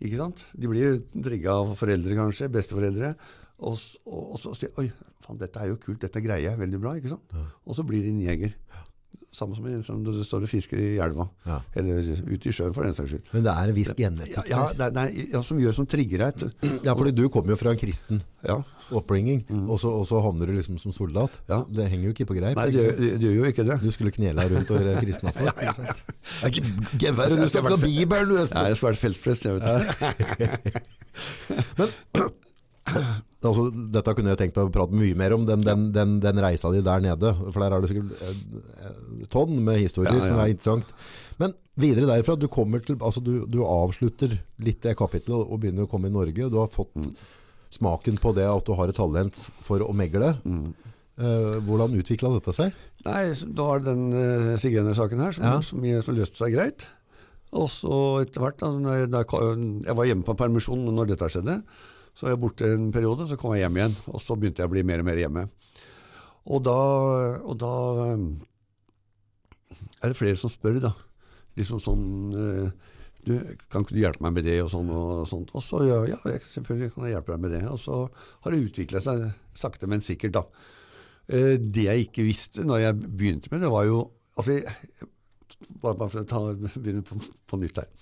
[0.00, 0.46] ikke sant?
[0.56, 3.12] De blir trigga av foreldre, kanskje, besteforeldre.
[3.56, 4.88] Og, og, og så sier Oi,
[5.24, 6.96] faen, dette er jo kult, dette greier jeg veldig bra.
[6.98, 7.36] ikke sant?
[7.64, 8.56] Og så blir de en jeger.
[9.36, 11.26] Samme som, når du står og fisker i elva.
[11.44, 11.58] Ja.
[11.76, 13.26] Eller ute i sjøen, for den saks skyld.
[13.34, 15.86] Men det er en viss Ja, genetikk ja, det det er, ja, som gjør som
[15.92, 16.46] trigger deg.
[16.86, 18.56] Ja, fordi du kommer jo fra en kristen Ja.
[18.96, 21.36] oppbringning, og, så, og så havner du liksom som soldat.
[21.50, 21.60] Ja.
[21.68, 22.56] Det henger jo ikke på greip.
[22.56, 23.76] Nei, det, det, det gjør jo ikke det.
[23.82, 25.42] Du skulle knele deg rundt og være kristna for.
[25.44, 26.64] ja, ja, Det ikke
[27.04, 28.70] geværet du skal fra Bibelen, du, Espen.
[28.70, 29.66] Jeg skulle vært feltprest, jeg vet.
[33.46, 36.38] Altså, dette kunne jeg tenkt på å prate mye mer om, den, den, den, den
[36.42, 37.30] reisa di der nede.
[37.52, 38.96] For der er det sikkert eh,
[39.30, 40.88] tonn med historier som er interessant.
[41.38, 44.34] Men videre derfra, du, til, altså du, du avslutter
[44.66, 46.48] litt det kapitlet og begynner å komme i Norge.
[46.50, 47.12] Du har fått Mm.
[47.76, 50.32] smaken på det at du har et talent for å megle.
[50.42, 50.72] Mm.
[51.16, 52.74] Uh, hvordan utvikla dette seg?
[53.06, 55.56] Nei, da var det den uh, sigøynersaken her som, Ja.
[55.64, 56.86] som, som løste seg greit.
[57.54, 61.12] Og så etter hvert, da, da jeg, da jeg jeg var hjemme på permisjon når
[61.14, 61.60] dette skjedde,
[62.16, 63.96] så var jeg borte en periode, så kom jeg hjem igjen.
[64.08, 65.42] Og så begynte jeg å bli mer og mer hjemme.
[66.46, 66.76] Og da,
[67.44, 67.72] og da
[68.14, 68.28] um,
[70.00, 70.94] er det flere som spør, da.
[71.56, 72.06] Liksom sånn
[72.36, 72.92] eh,
[73.26, 73.32] du,
[73.72, 75.52] Kan ikke du hjelpe meg med det, og sånn og sånt.
[75.56, 76.18] Og så ja, ja,
[76.54, 77.62] selvfølgelig kan jeg hjelpe deg med det.
[77.68, 80.72] Og så har det utvikla seg sakte, men sikkert, da.
[81.26, 84.06] Eh, det jeg ikke visste når jeg begynte med det, var jo
[84.38, 84.56] altså,
[85.82, 86.42] bare, for å
[86.78, 87.92] begynne på, på nytt her.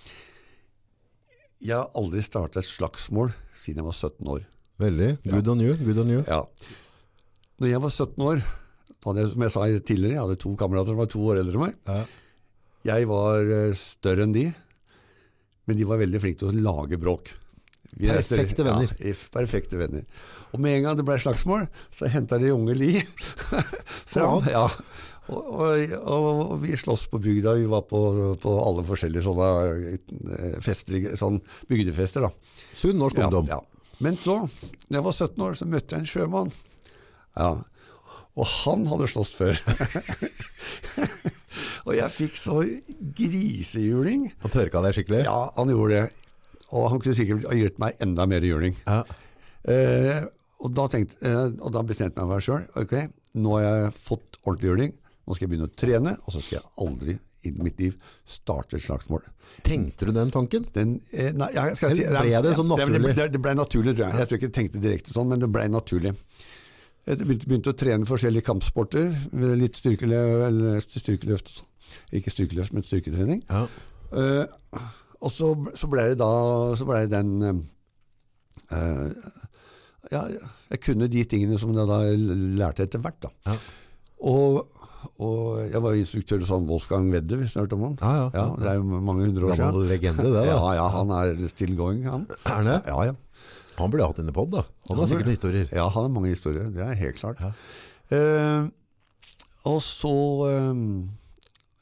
[1.64, 4.42] Jeg har aldri starta et slagsmål siden jeg var 17 år.
[4.82, 5.10] Veldig.
[5.24, 5.76] Good on you.
[5.80, 6.24] Good on you.
[6.28, 6.42] Ja.
[7.62, 8.42] Når jeg var 17 år,
[8.90, 11.40] da hadde jeg, som jeg sa tidligere, jeg hadde to kamerater som var to år
[11.40, 11.78] eldre enn meg.
[11.88, 12.04] Ja.
[12.90, 14.44] Jeg var eh, større enn de,
[15.64, 17.30] men de var veldig flinke til å lage bråk.
[17.94, 18.90] Vi er Perfekte venner.
[18.98, 20.04] Ja, perfekte venner.
[20.52, 22.98] Og med en gang det ble slagsmål, så henta de unge Li
[24.12, 24.44] fram.
[24.50, 24.66] Ja.
[25.32, 27.54] Og, og, og vi sloss på bygda.
[27.56, 28.00] Vi var på,
[28.40, 29.50] på alle forskjellige sånne
[29.94, 32.26] eh, fester, sånn bygdefester.
[32.26, 32.32] da.
[32.76, 33.48] Sunn norsk ungdom.
[33.48, 33.60] ja.
[34.02, 34.40] Men så,
[34.90, 36.50] når jeg var 17 år, så møtte jeg en sjømann.
[37.38, 37.52] Ja.
[38.34, 39.60] Og han hadde slåss før.
[41.86, 42.58] og jeg fikk så
[43.16, 44.26] grisehjuling.
[44.42, 45.22] Han tørka deg skikkelig?
[45.28, 46.08] Ja, han gjorde det.
[46.74, 48.74] Og han kunne sikkert ha gitt meg enda mer juling.
[48.82, 49.04] Ja.
[49.70, 50.26] Eh,
[50.58, 52.66] og, da tenkte, eh, og da bestemte jeg meg sjøl.
[52.80, 52.96] Ok,
[53.38, 54.94] nå har jeg fått ordentlig juling.
[55.24, 57.96] Nå skal jeg begynne å trene, og så skal jeg aldri i mitt liv
[58.28, 59.24] starte et slagsmål.
[59.64, 60.64] Tenkte du den tanken?
[60.74, 63.00] Den, eh, nei, jeg skal si, Eller ble det sånn naturlig?
[63.04, 64.18] Det, det, det ble naturlig, tror jeg.
[64.18, 66.14] Jeg tror ikke jeg tenkte direkte sånn, men det ble naturlig.
[67.04, 69.10] Jeg begynte, begynte å trene forskjellige kampsporter.
[69.60, 71.70] Litt styrkeløft, styrkeløft og sånn.
[72.16, 73.42] Ikke styrkeløft, men styrketrening.
[73.50, 73.66] Ja.
[74.16, 74.80] Eh,
[75.24, 76.30] og så, så ble det da
[76.78, 77.64] så ble det den
[78.72, 79.08] eh,
[80.12, 80.24] Ja,
[80.72, 82.00] jeg kunne de tingene som jeg da
[82.60, 83.32] lærte etter hvert, da.
[83.52, 83.58] Ja.
[84.24, 84.64] Og,
[85.22, 87.96] og jeg var instruktør hos han Wolfgang Wedde, hvis du har hørt om han?
[88.00, 88.44] Ja, ja, ja.
[88.60, 89.66] Det er jo mange hundre år siden.
[89.66, 90.32] Gammel legende, det.
[90.36, 90.44] da.
[90.48, 92.26] Ja, ja, han er still going, han.
[92.50, 92.78] Er det?
[92.90, 93.16] Ja, ja.
[93.78, 94.62] Han burde hatt en pod, da.
[94.88, 95.68] Han har sikkert historier.
[95.74, 97.42] Ja, han har mange historier, det er helt klart.
[98.14, 98.68] Eh,
[99.70, 100.14] og så
[100.50, 100.70] eh,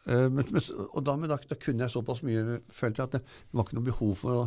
[0.06, 0.62] eh, men, men,
[0.92, 3.90] Og da, da, da kunne jeg såpass mye, følte jeg at det var ikke noe
[3.90, 4.46] behov for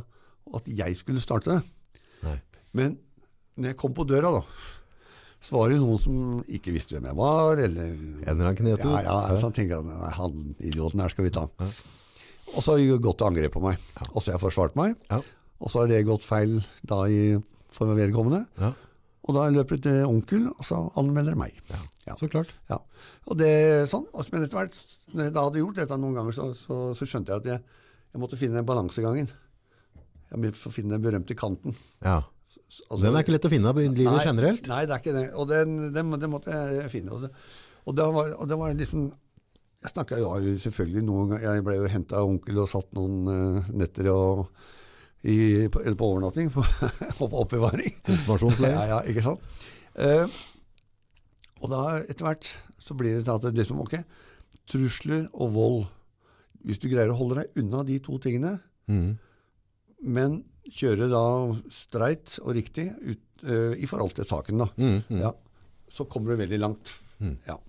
[0.55, 1.61] at jeg skulle starte det.
[2.25, 2.39] Nei.
[2.75, 2.97] Men
[3.55, 4.41] når jeg kom på døra, da,
[5.45, 6.21] så var det jo noen som
[6.57, 8.93] ikke visste hvem jeg var, eller En eller annen kneto.
[8.95, 11.43] Ja, ja, så tenkte jeg nei, han idioten her skal vi ta.
[11.61, 11.67] Ja.
[12.55, 13.77] Og så har de gått til angrep på meg.
[14.11, 14.95] Og så har jeg forsvart meg.
[15.11, 15.19] Ja.
[15.61, 17.37] Og så har det gått feil da i,
[17.73, 18.43] for vedkommende.
[18.61, 18.73] Ja.
[19.25, 21.61] Og da løper det til onkel, og så anmelder det meg.
[22.05, 22.17] Ja.
[22.17, 22.51] Så klart.
[22.69, 22.77] Ja.
[23.25, 23.53] Og det
[23.89, 24.77] sånn, Men etter hvert,
[25.13, 27.81] når jeg da hadde gjort dette noen ganger, så, så, så skjønte jeg at jeg,
[28.13, 29.29] jeg måtte finne balansegangen.
[30.29, 31.77] Jeg måtte finne den berømte kanten.
[32.05, 32.21] Ja.
[32.85, 34.67] Altså, Den er ikke lett å finne i livet nei, generelt.
[34.71, 35.27] Nei, det er ikke det.
[35.35, 37.15] Og den, den, den måtte jeg finne.
[37.15, 37.31] Og det,
[37.85, 39.05] og det, var, og det var liksom
[39.85, 40.31] Jeg snakka jo
[40.63, 44.47] selvfølgelig noen ganger Jeg ble jo henta av onkel og satt noen uh, netter og,
[45.25, 46.51] i, på, på overnatting.
[46.53, 46.65] På,
[47.19, 47.95] på oppbevaring.
[48.05, 48.75] Informasjonsleir.
[48.79, 49.45] Ja, ja, ikke sant.
[49.95, 50.27] Uh,
[51.63, 52.49] og da etter hvert
[52.81, 53.95] så blir det til at det liksom, ok,
[54.69, 55.79] trusler og vold
[56.65, 58.55] Hvis du greier å holde deg unna de to tingene,
[58.89, 59.09] mm.
[60.01, 60.39] men
[60.71, 61.25] kjøre da
[61.73, 65.21] streit og riktig ut, uh, i forhold til saken, da, Mm, mm.
[65.21, 65.31] ja,
[65.91, 66.93] så kommer du veldig langt.
[67.19, 67.37] Mm.
[67.47, 67.59] Ja.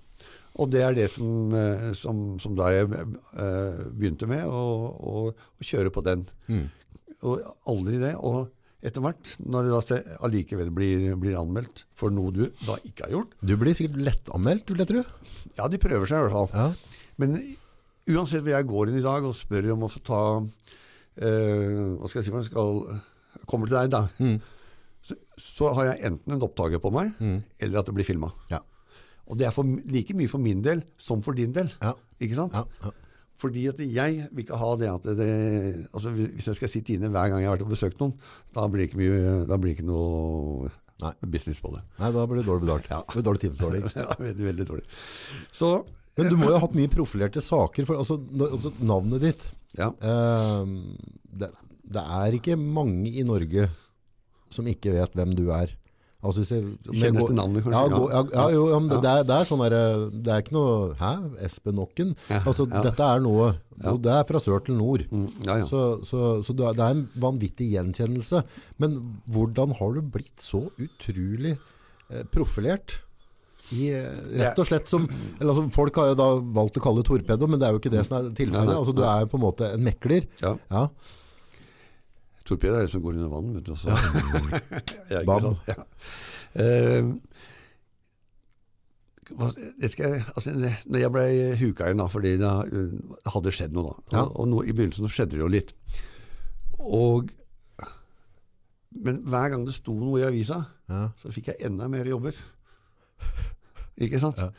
[0.57, 5.93] Og det er det som, eh, som, som da jeg eh, begynte med, å, kjøre
[5.93, 6.27] på den.
[6.49, 6.67] Mhm.
[7.27, 7.43] Og
[7.73, 8.15] aldri det.
[8.17, 8.49] Og
[8.87, 13.15] etter hvert, når det da allikevel blir, blir anmeldt for noe du da ikke har
[13.17, 15.05] gjort Du blir sikkert lettanmeldt, vil jeg tro.
[15.57, 16.51] Ja, de prøver seg i hvert fall.
[16.53, 17.07] Ja.
[17.21, 17.39] Men
[18.07, 20.23] uansett hvor jeg går inn i dag og spør om å få ta
[21.23, 22.47] eh, Hva skal jeg si man?
[22.47, 22.83] Skal,
[23.49, 24.07] kommer til deg, da.
[24.19, 24.37] mm.
[25.07, 27.39] Så, så har jeg enten en opptaker på meg, mm.
[27.63, 28.33] eller at det blir filma.
[28.51, 28.59] Ja.
[29.31, 31.71] Og det er for, like mye for min del som for din del.
[31.83, 31.93] Ja.
[32.23, 32.57] Ikke sant?
[32.57, 32.65] Ja.
[32.83, 32.95] Ja.
[33.37, 35.29] Fordi at jeg vil ikke ha det at det
[35.93, 38.15] altså Hvis jeg skal sitte inne hver gang jeg har vært og besøkt noen,
[38.57, 40.71] da blir det ikke, mye, da blir det ikke noe
[41.03, 41.13] Nei.
[41.29, 41.83] business på det.
[42.01, 42.89] Nei, da blir det dårlig betalt.
[42.89, 43.03] Ja.
[43.13, 43.85] Det dårlig timebetaling.
[44.01, 44.87] Ja, veldig, veldig dårlig.
[45.53, 45.71] Så
[46.17, 47.85] Men du må jo ha hatt mye profilerte saker.
[47.85, 48.17] For, altså,
[48.49, 49.91] altså, navnet ditt ja.
[50.01, 50.77] eh,
[51.41, 51.51] det,
[51.97, 53.69] det er ikke mange i Norge
[54.53, 55.75] som ikke vet hvem du er.
[56.27, 57.79] Altså, jeg, Kjenner går- etter navnet, kanskje?
[57.79, 59.75] Ja, går, ja, ja, jo, det, det, er, det er sånn der,
[60.25, 61.11] Det er ikke noe Hæ?
[61.47, 62.15] Espen Okken?
[62.41, 62.67] Altså.
[62.73, 63.51] Dette er noe.
[64.03, 65.05] Det er fra sør til nord.
[65.13, 65.67] Mm, ja, ja.
[65.69, 68.43] Så, så, så det det er en vanvittig gjenkjennelse.
[68.83, 68.97] Men
[69.31, 71.53] hvordan har du blitt så utrolig
[72.11, 72.97] eh, profilert?
[73.75, 77.03] I, eh, rett og slett som eller altså, Folk har jo da valgt å kalle
[77.03, 78.77] det torpedo, men det er jo ikke det som er tilfellet.
[78.77, 80.29] Altså, du er jo på en måte en mekler.
[80.43, 80.57] ja.
[80.71, 80.89] Ja.
[82.47, 83.73] Torpedo er det som går under vann, vet du.
[83.75, 83.91] Også.
[85.11, 85.57] ja, Bam.
[85.67, 85.83] Ja.
[86.57, 87.17] Uh,
[89.83, 90.53] jeg, altså,
[90.87, 91.25] når jeg ble
[91.59, 93.95] huka inn, da, fordi det uh, hadde skjedd noe da.
[94.15, 94.23] Ja.
[94.39, 95.75] Og no, i begynnelsen så skjedde det jo litt.
[96.87, 97.33] Og,
[99.03, 101.09] men hver gang det sto noe i avisa, Ja.
[101.19, 102.39] så fikk jeg enda mer jobber.
[104.01, 104.39] Ikke sant?
[104.43, 104.51] Ja.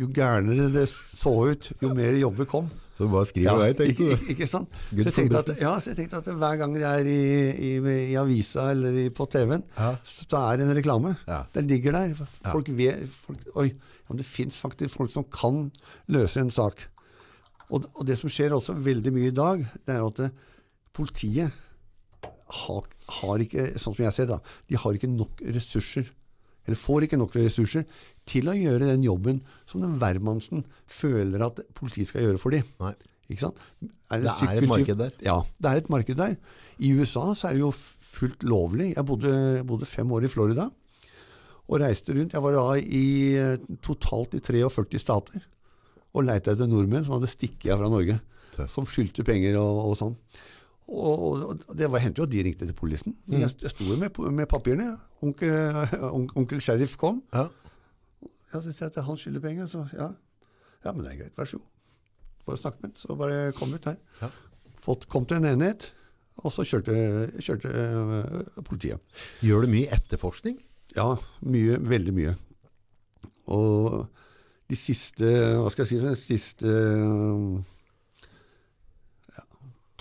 [0.00, 2.70] Jo gærnere det så ut, jo mer jobber kom.
[2.98, 4.10] Så bare skriv Ja, vei, tenkte du.
[4.14, 4.68] ikke, ikke sant?
[4.90, 7.22] Good Så jeg, tenkte at, ja, så jeg tenkte at hver gang jeg er i,
[7.68, 7.70] i,
[8.12, 9.94] i avisa eller i, på TV-en, Ja.
[10.04, 11.14] så er det en reklame.
[11.28, 11.42] Ja.
[11.54, 12.14] Den ligger der.
[12.50, 15.70] Folk vet, folk, oi, ja, men det fins faktisk folk som kan
[16.12, 16.84] løse en sak.
[17.72, 20.30] Og, og det som skjer også veldig mye i dag, det er at det,
[20.92, 21.52] politiet
[22.62, 22.82] har,
[23.22, 26.10] har ikke, sånn som jeg ser det, de har ikke nok ressurser,
[26.66, 27.86] eller får ikke nok ressurser,
[28.28, 32.68] til å gjøre den jobben som den hvermannsen føler at politiet skal gjøre for dem.
[33.32, 33.58] Ikke sant?
[33.80, 35.16] Det det er et marked der.
[35.24, 36.36] Ja, det er et marked der.
[36.78, 38.92] I USA så er det jo fullt lovlig.
[38.94, 40.68] Jeg bodde, jeg bodde fem år i Florida
[41.68, 42.34] og reiste rundt.
[42.34, 43.06] Jeg var da i
[43.38, 45.42] eh, totalt i 43 stater
[46.12, 48.18] og leita etter nordmenn som hadde stikket av fra Norge.
[48.52, 48.74] Tøft.
[48.74, 50.16] Som skyldte penger og, og sånn.
[50.88, 53.14] Og, det var, hendte jo at de ringte til politiet.
[53.26, 53.38] Mm.
[53.40, 54.96] Jeg, jeg sto jo med, med papirene.
[55.22, 55.52] Onkel,
[56.16, 57.22] on- onkel sheriff kom.
[57.32, 57.46] Ja.
[58.52, 59.68] Ja, så sier jeg at han skylder penger.
[59.70, 60.10] Så ja.
[60.84, 61.36] ja, men det er greit.
[61.38, 61.68] Vær så god.
[62.46, 62.96] Bare snakk med ham.
[63.00, 63.96] Så bare kom ut her.
[64.20, 64.28] Ja.
[64.82, 65.92] Fått, kom til en enhet,
[66.42, 66.94] og så kjørte,
[67.38, 68.98] kjørte uh, politiet.
[69.46, 70.58] Gjør du mye etterforskning?
[70.96, 71.12] Ja,
[71.46, 71.78] mye.
[71.88, 72.34] Veldig mye.
[73.52, 74.02] Og
[74.70, 75.26] de siste
[75.58, 76.00] Hva skal jeg si?
[76.02, 77.08] De siste ja,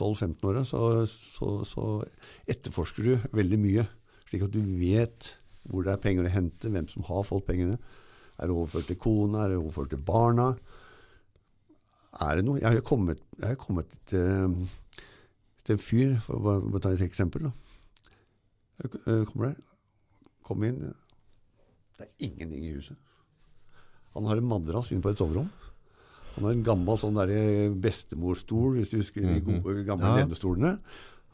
[0.01, 1.87] 12-15 åra så, så, så
[2.49, 3.85] etterforsker du veldig mye.
[4.27, 5.35] Slik at du vet
[5.69, 7.77] hvor det er penger å hente, hvem som har fått pengene.
[8.41, 9.43] Er det overført til kona?
[9.43, 10.47] Er det overført til barna?
[12.25, 12.59] Er det noe?
[12.59, 14.55] Jeg har kommet, jeg har kommet til,
[15.61, 17.47] til en fyr, for å ta et eksempel.
[17.47, 17.53] da.
[18.81, 19.61] Jeg eh, kommer der,
[20.47, 20.81] kom inn,
[21.99, 22.97] det er ingenting i huset.
[24.15, 25.47] Han har en madrass inne på et soverom.
[26.41, 27.31] Han har en gammel sånn der
[27.83, 30.15] bestemorstol, hvis du husker de gode, gamle Ja.
[30.23, 30.79] ledestolene.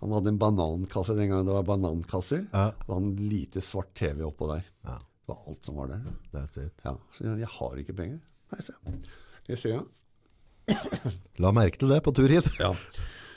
[0.02, 2.44] Han hadde en banankasse den gangen det var banankasser.
[2.52, 2.66] Ja.
[2.86, 4.66] Og han hadde en lite svart TV oppå der.
[4.86, 6.02] Ja, Det var alt som var der.
[6.34, 6.74] that's it.
[6.86, 8.20] Ja, så jeg, jeg har ikke penger.
[8.52, 8.74] Nei, se.
[9.48, 9.82] Jeg ser ja.
[11.44, 12.48] La merke til det på tur hit.
[12.60, 12.74] Ja.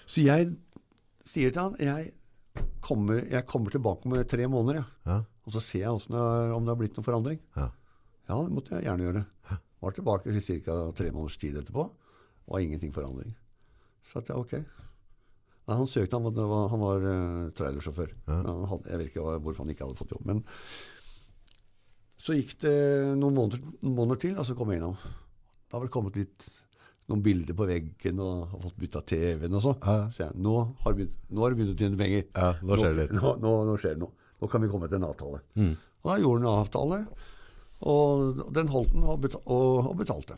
[0.07, 0.57] Så jeg
[1.25, 2.13] sier til han jeg
[2.83, 4.85] kommer, jeg kommer tilbake om tre måneder, ja.
[5.07, 5.19] Ja.
[5.47, 6.23] og så ser jeg det
[6.55, 7.39] om det har blitt noen forandring.
[7.57, 7.69] Ja.
[8.31, 9.25] Ja, det måtte jeg gjerne gjøre.
[9.81, 10.77] Var tilbake i ca.
[10.97, 11.87] tre måneders tid etterpå.
[12.51, 13.35] Var ingenting forandring.
[14.05, 14.55] Så at jeg ok.
[15.69, 18.15] Nei, han søkte, han var, han var uh, trailersjåfør.
[18.27, 20.25] Men han hadde, jeg vet ikke hvorfor han ikke hadde fått jobb.
[20.27, 20.45] Men
[22.21, 22.77] Så gikk det
[23.17, 24.99] noen måneder, noen måneder til, og så kom jeg innom.
[25.71, 26.49] Da var det kommet litt
[27.11, 29.79] noen bilder på veggen og har fått bytta TV-en og sånn.
[29.83, 29.97] Ja.
[30.15, 32.27] Så jeg, nå har, begynt, nå har du begynt å tjene penger.
[32.35, 33.15] Ja, nå skjer det litt.
[33.17, 34.29] Nå, nå, nå skjer det noe.
[34.41, 35.41] Nå kan vi komme til en avtale.
[35.59, 35.73] Mm.
[36.01, 37.01] Og da gjorde han en avtale,
[37.83, 40.37] og den holdt den, og, betal, og, og betalte.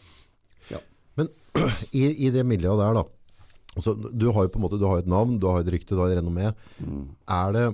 [0.71, 0.79] Ja.
[1.19, 1.29] Men
[1.93, 3.05] i, i det miljøet der da,
[3.77, 5.95] altså, du har jo på en måte, du har et navn, du har et rykte,
[5.97, 6.53] du har et renommé.
[7.29, 7.65] Er det,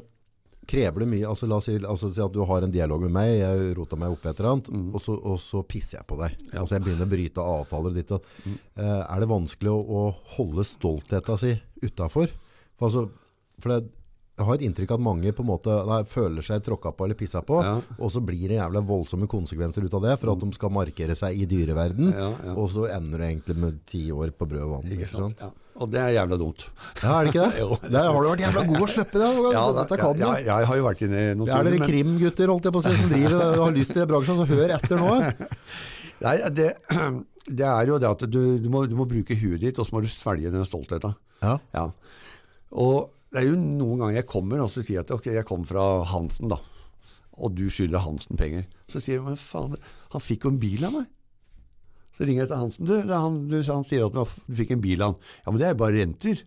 [0.69, 3.13] krever det mye, altså la oss si, altså, si at du har en dialog med
[3.15, 6.19] meg, jeg rota meg opp et eller annet, og, så, og så pisser jeg på
[6.21, 6.35] deg.
[6.61, 8.13] Altså jeg begynner å bryte avtaler ditt.
[8.13, 8.25] og-
[8.79, 10.03] Eh, er det vanskelig å, å
[10.37, 12.29] holde stoltheten si utafor?
[12.79, 13.07] For, altså,
[13.65, 13.89] for det,
[14.39, 17.19] jeg har et inntrykk at mange på en måte nei, føler seg tråkka på eller
[17.19, 17.77] pissa på, Ja.
[17.99, 21.17] og så blir det jævla voldsomme konsekvenser ut av det, for at de skal markere
[21.19, 22.55] seg i dyreverden, Ja, ja.
[22.55, 24.87] og så ender det egentlig med ti år på brød og vann.
[24.93, 25.41] Ikke Ikke sant?
[25.43, 25.51] Ja.
[25.79, 26.65] Og det er jævla dumt.
[27.03, 27.91] Ja, er det ikke det?
[27.95, 29.29] Der har du vært jævla god å slippe det.
[29.55, 30.19] Ja, da, du.
[30.23, 32.81] ja, jeg har jo vært inne i noen Er dere men- krimgutter holdt jeg på
[32.81, 35.13] å si, som driver og har lyst til bransjen, så hør etter nå.
[36.27, 36.73] Nei, det,
[37.61, 39.95] det er jo det at du, du, må, du må bruke huet ditt, og så
[39.95, 41.15] må du svelge den stoltheten.
[41.47, 41.59] Ja.
[41.75, 41.85] Ja.
[42.75, 45.65] Og det er jo noen ganger jeg kommer og så sier at ok, jeg kom
[45.69, 46.61] fra Hansen, da.
[47.39, 48.67] Og du skylder Hansen penger.
[48.91, 49.77] Så sier jeg men faen,
[50.15, 51.09] han fikk jo en bil av meg.
[52.17, 52.89] Så ringer jeg til Hansen.
[52.89, 55.29] Du, han, du, han sier at du, fikk en bil av han.
[55.45, 56.41] Ja, men det er jo bare renter.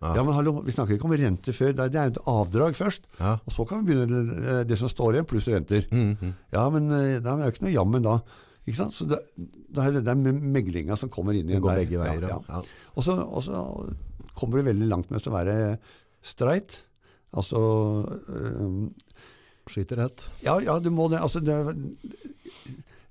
[0.00, 0.12] Ja.
[0.16, 0.22] Ja.
[0.24, 1.72] men hallo, Vi snakker ikke om renter før.
[1.76, 3.08] Det er, jo et avdrag først.
[3.18, 3.34] Ja.
[3.42, 5.88] Og så kan vi begynne eh, det som står igjen, pluss renter.
[5.90, 6.36] Mhm.
[6.54, 8.20] Ja, men eh, det er jo ikke noe jammen da.
[8.68, 8.94] Ikke sant?
[8.94, 9.18] Så det,
[9.72, 11.82] det er med meglinga som kommer inn i går der.
[11.82, 12.28] begge veier.
[12.30, 12.62] Ja,
[12.94, 13.16] og så
[14.36, 15.56] kommer du veldig langt med å være
[16.22, 16.80] streit.
[17.36, 17.60] Altså
[18.28, 18.90] øhm,
[19.70, 20.24] Skyter rett.
[20.42, 21.20] Ja, ja, du må det.
[21.22, 21.54] Altså, det,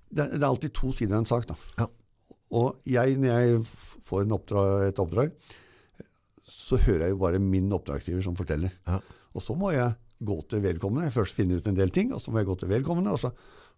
[0.09, 1.55] det, det er alltid to sider av en sak, da.
[1.79, 1.87] Ja.
[2.59, 3.61] Og jeg, når jeg
[4.09, 5.31] får en oppdrag, et oppdrag,
[6.49, 8.73] så hører jeg jo bare min oppdragsgiver som forteller.
[8.89, 8.99] Ja.
[9.37, 9.93] Og så må jeg
[10.25, 11.07] gå til vedkommende.
[11.07, 13.21] Jeg først finne ut en del ting, og så må jeg gå til vedkommende, og
[13.21, 13.31] så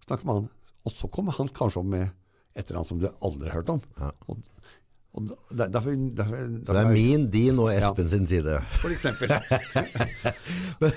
[0.07, 0.49] snakke med han.
[0.87, 3.75] Og så kommer han kanskje opp med et eller annet som du aldri har hørt
[3.75, 3.83] om.
[3.99, 4.09] Ja.
[4.31, 4.41] Og
[5.11, 8.61] der- derfor, derfor, Så derfor det er min, din og Espen sin side.
[8.79, 9.33] For eksempel.
[10.81, 10.95] men,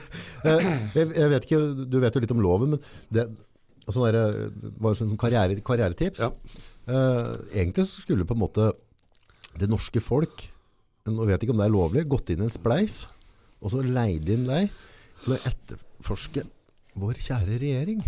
[0.95, 1.61] jeg, jeg vet ikke,
[1.91, 3.27] du vet jo litt om loven, men det
[3.91, 4.49] sånn der,
[4.81, 6.23] var jo sånn karriere, karrieretips.
[6.25, 6.31] Ja.
[6.85, 8.71] Uh, egentlig så skulle på en måte
[9.59, 10.47] det norske folk,
[11.09, 13.03] nå vet ikke om det er lovlig, gått inn i en spleis,
[13.61, 14.71] og så leide inn deg
[15.25, 16.47] til å etterforske
[17.01, 18.01] vår kjære regjering.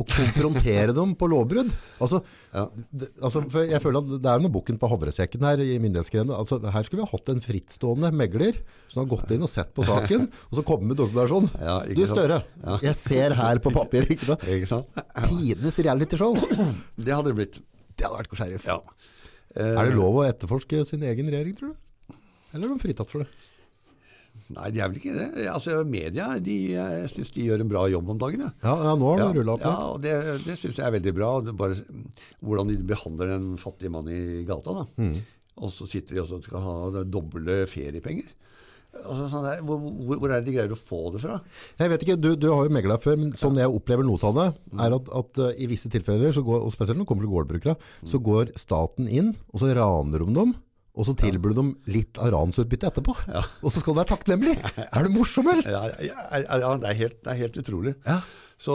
[0.00, 1.70] Og konfrontere dem på lovbrudd.
[2.00, 2.22] Altså,
[2.54, 2.64] Ja.
[2.90, 6.34] det, altså, jeg føler at det er noe bukken på havresekken her i myndighetsgrenene.
[6.40, 8.56] Altså, her skulle vi ha hatt en frittstående megler
[8.88, 11.50] som har gått inn og sett på saken, og så kommet med dokumentasjon.
[11.60, 12.02] Ja, du?
[12.10, 12.78] Støre, Ja.
[12.88, 14.48] jeg ser her på papir, ikke sant?
[14.48, 14.86] Ikke sant?
[15.28, 16.34] Tidenes realityshow.
[16.98, 17.60] Det hadde det blitt.
[17.94, 18.64] Det hadde vært sheriff.
[18.66, 18.80] Ja.
[19.54, 22.14] Er det lov å etterforske sin egen regjering, tror du?
[22.54, 23.28] Eller er de fritatt for det?
[24.50, 25.46] Nei, de er vel ikke det.
[25.50, 28.46] Altså, media de, jeg syns de gjør en bra jobb om dagen.
[28.48, 28.52] Ja.
[28.66, 30.14] Ja, ja nå har Ja, rulla opp ja, og det,
[30.46, 31.30] det syns jeg er veldig bra.
[31.60, 31.78] Bare,
[32.42, 34.82] hvordan de behandler den fattige mannen i gata.
[34.82, 34.86] da.
[34.98, 35.20] Mm.
[35.60, 38.30] Og så sitter de og skal ha doble feriepenger.
[38.90, 41.36] Altså, sånn der, hvor, hvor, hvor er det de greier å få det fra?
[41.78, 44.34] Jeg vet ikke, du, du har jo megla før, men sånn jeg opplever noe av
[44.34, 44.46] det,
[44.82, 47.34] er at, at uh, i visse tilfeller, så går, og spesielt når det kommer til
[47.36, 47.76] gårdbrukere,
[48.10, 50.56] så går staten inn, og så raner de dem,
[51.00, 53.14] og så tilbyr du dem litt av ransutbytte etterpå.
[53.32, 53.40] Ja.
[53.64, 54.52] Og så skal du være takknemlig.
[54.84, 55.64] Er du morsom, eller?
[55.72, 57.94] Ja, det, er helt, det er helt utrolig.
[58.04, 58.18] Ja.
[58.60, 58.74] Så,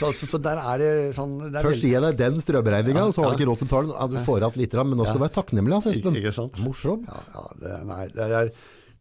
[0.00, 3.04] så, så, så der er det sånn det er Først gir jeg deg den strømregninga,
[3.06, 4.16] og så har du ikke råd til å ta den.
[4.16, 6.18] Du får igjen litt, men nå skal du være takknemlig, altså, Espen.
[6.18, 6.58] Ikke sant?
[6.66, 7.04] Morsom.
[7.06, 8.50] Ja, ja, det, nei, det er,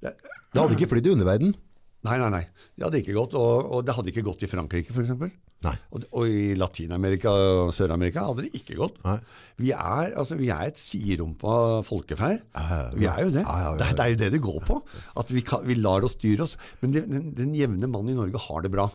[0.05, 1.57] det, Det hadde ikke flydd i underverdenen.
[2.05, 2.43] nei, nei, nei.
[2.77, 3.33] Det hadde ikke gått.
[3.41, 5.33] Og, og det hadde ikke gått i Frankrike, f.eks.
[5.61, 5.75] Nei.
[5.93, 8.95] Og, og i Latin-Amerika og Sør-Amerika hadde det ikke gått.
[9.05, 9.19] Nei.
[9.61, 12.41] Vi er, altså, vi er et siderumpa folkeferd.
[12.97, 13.43] Vi er jo det.
[13.45, 14.79] Det, det er jo det det går på.
[15.21, 16.57] At vi, kan, vi lar oss styre oss.
[16.81, 18.89] Men det, den, den jevne mann i Norge har det bra.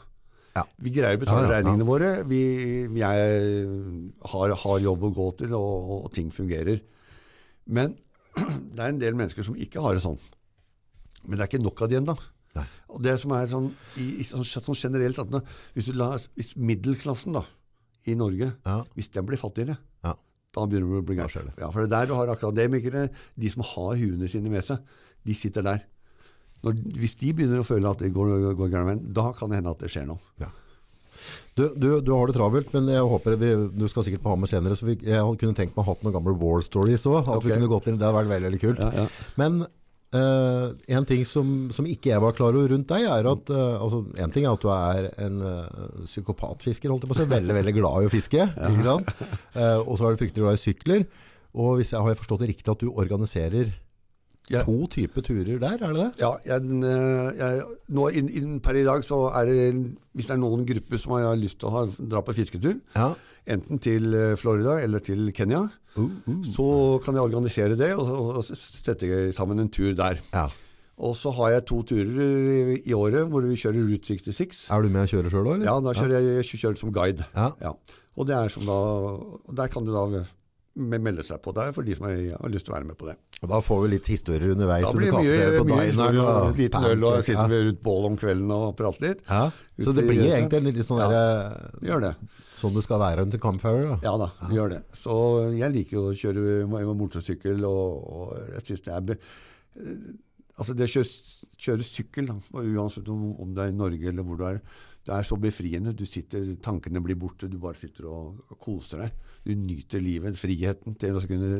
[0.56, 0.64] Ja.
[0.80, 2.12] Vi greier å betale Ja, ja, regningene våre.
[2.26, 2.42] Vi,
[2.90, 3.66] vi er,
[4.32, 6.80] har, har jobb å gå til, og, og ting fungerer.
[7.66, 7.94] Men
[8.74, 10.18] det er en del mennesker som ikke har det sånn.
[11.26, 12.16] Men det er ikke nok av de da.
[12.56, 12.64] Nei.
[12.94, 15.32] Og det som er sånn, i, sånn, sånn generelt at
[15.76, 17.44] hvis, du la, hvis middelklassen da,
[18.06, 18.82] i Norge, Ja.
[18.96, 20.14] hvis den blir fattigere, Ja.
[20.54, 21.52] da begynner det å bli gærent.
[21.58, 24.78] Ja, for det er der du har akademikere, de som har huene sine med seg,
[25.26, 25.82] de sitter der.
[26.64, 29.70] Når, hvis de begynner å føle at det går, går gærent da kan det hende
[29.74, 30.18] at det skjer noe.
[31.56, 34.46] Du, du, du har det travelt, men jeg håper vi, du skal sikkert på Hammer
[34.50, 37.30] senere, så vi, jeg kunne tenkt meg å ha noen gamle war stories òg.
[37.32, 38.82] At vi kunne gått inn, Det hadde vært veldig, veldig kult.
[38.84, 39.06] Ja, ja.
[39.40, 39.62] Men
[40.14, 43.82] eh, en ting som, som ikke jeg var klar over rundt deg, er at uh,
[43.82, 47.30] altså, En ting er at du er en uh, psykopatfisker, holdt jeg på å si.
[47.32, 48.50] Veldig, veldig glad i å fiske.
[48.70, 49.14] ikke sant?
[49.86, 51.08] Og så er du fryktelig glad i sykler.
[51.56, 53.72] Og hvis jeg har jeg forstått det riktig at du organiserer
[54.52, 54.62] Ja.
[54.62, 56.10] To typer turer der, er det det?
[56.22, 59.62] Ja, jeg, eh, jeg, nå in, in, per i dag så er det
[60.14, 63.08] Hvis det er noen grupper som har lyst til å ha, dra på fisketur, Ja.
[63.46, 65.66] enten til eh, Florida eller til Kenya,
[65.96, 66.42] Uh, uh.
[66.44, 66.64] så
[67.00, 70.18] kan jeg organisere det og, og, og sette sammen en tur der.
[70.34, 70.42] ja.
[70.96, 72.20] Og så har jeg to turer
[72.52, 74.62] i, i året hvor vi kjører Route 66.
[74.72, 75.64] Er du med og kjører sjøl òg.
[75.64, 77.26] Ja, da kjører jeg, jeg kjører som guide.
[77.36, 77.72] Ja.
[78.16, 78.76] Og det er som da,
[79.60, 80.22] der kan du da
[80.76, 83.16] melde seg på der for de som har lyst til å være med på det.
[83.44, 84.86] Og da får vi litt historier underveis.
[84.86, 87.60] Da blir det mye, mye dineren og liten øl, og sitter ja.
[87.66, 89.20] rundt bål om kvelden og prater litt.
[89.28, 89.42] Ja,
[89.84, 91.08] så det blir egentlig litt sånn Ja.
[91.12, 92.12] der, det.
[92.56, 93.82] sånn det skal være under campfire.
[93.90, 93.98] Da.
[94.08, 94.48] Ja da, ja.
[94.56, 94.82] gjør det.
[94.96, 95.16] Så
[95.52, 99.18] jeg liker jo å kjøre mo- motorsykkel, og, og jeg syns det er be,
[99.80, 100.06] eh,
[100.56, 101.08] Altså det å kjøre,
[101.60, 104.62] kjøre sykkel, da, uansett om, om det er i Norge eller hvor du er,
[105.04, 105.92] det er så befriende.
[105.92, 109.12] Du sitter, Tankene blir borte, du bare sitter og koser deg.
[109.44, 111.50] Du nyter livet, friheten til å kunne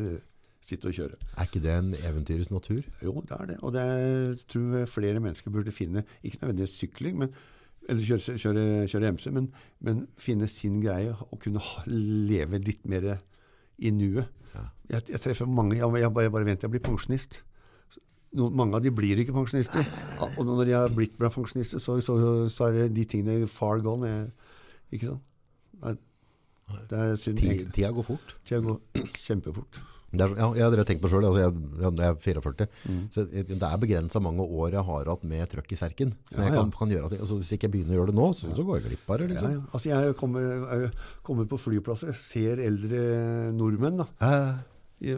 [0.66, 1.18] sitte og kjøre.
[1.36, 2.82] Er ikke det en eventyrets natur?
[3.02, 3.58] Jo, det er det.
[3.62, 7.34] Og det er, tror jeg flere mennesker burde finne, ikke nødvendigvis sykling, men,
[7.88, 9.50] eller kjøre, kjøre, kjøre MC, men,
[9.80, 13.12] men finne sin greie og kunne leve litt mer
[13.78, 14.32] i nuet.
[14.88, 17.40] Jeg, jeg treffer mange, jeg, jeg, bare, bare venter, jeg blir pensjonist.
[18.36, 19.86] No, mange av de blir ikke pensjonister.
[20.36, 22.16] Og når de har blitt bra pensjonister, så, så,
[22.52, 24.10] så er de tingene far gone.
[24.92, 25.24] Ikke sant?
[25.82, 25.94] Nei,
[26.90, 27.42] Det er synd.
[27.74, 28.36] Tida går fort.
[28.46, 29.80] Tida går kjempefort.
[30.12, 32.66] Det er, ja, jeg har tenkt på sjøl, altså jeg, jeg er 44.
[32.86, 33.00] Mm.
[33.12, 36.12] Så det er begrensa mange år jeg har hatt med trøkk i serken.
[36.30, 36.62] Så Ja, jeg ja.
[36.62, 38.78] kan, kan at altså Hvis ikke jeg begynner å gjøre det nå, så, så går
[38.78, 39.28] jeg glipp av det.
[39.34, 39.58] Liksom.
[39.72, 40.86] Altså jeg kommer,
[41.26, 43.02] kommer på flyplasser, ser eldre
[43.56, 44.08] nordmenn, da.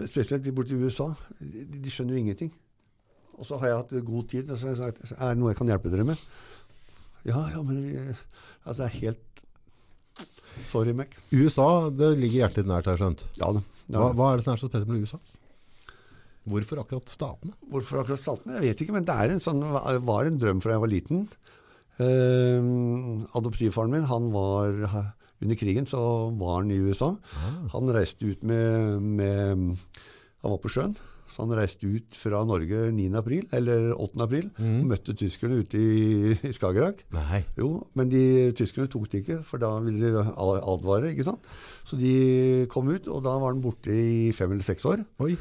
[0.08, 1.12] Spesielt de borte i USA.
[1.38, 2.52] De, de skjønner jo ingenting.
[3.38, 4.50] Og så har jeg hatt god tid.
[4.50, 6.28] Og så har jeg sagt er det noe jeg kan hjelpe dere med.
[7.28, 7.84] Ja, ja, men
[8.64, 9.24] altså, det er helt
[10.66, 11.12] Sorry, Mac.
[11.30, 13.28] USA det ligger hjertet nært, har jeg skjønt.
[13.38, 13.60] Ja da.
[13.88, 15.20] Hva, hva er det som er så spesielt med USA?
[16.48, 17.52] Hvorfor akkurat statene?
[17.72, 18.56] Hvorfor akkurat statene?
[18.58, 19.60] Jeg vet ikke, men det er en sånn,
[20.06, 21.26] var en drøm fra jeg var liten.
[21.98, 22.68] Eh,
[23.36, 24.84] adoptivfaren min, han var
[25.38, 26.00] under krigen så
[26.38, 27.12] var han i USA.
[27.74, 29.76] Han reiste ut med, med
[30.42, 30.96] Han var på sjøen.
[31.28, 33.08] Så han reiste ut fra Norge 9.
[33.20, 34.22] april, eller 8.
[34.24, 37.04] april, og møtte tyskerne ute i, i Skagerrak.
[37.14, 37.42] Nei.
[37.58, 38.22] Jo, men de
[38.58, 41.46] tyskerne tok det ikke, for da ville de advare, ikke sant.
[41.86, 45.04] Så de kom ut, og da var han borte i fem eller seks år.
[45.24, 45.36] Oi.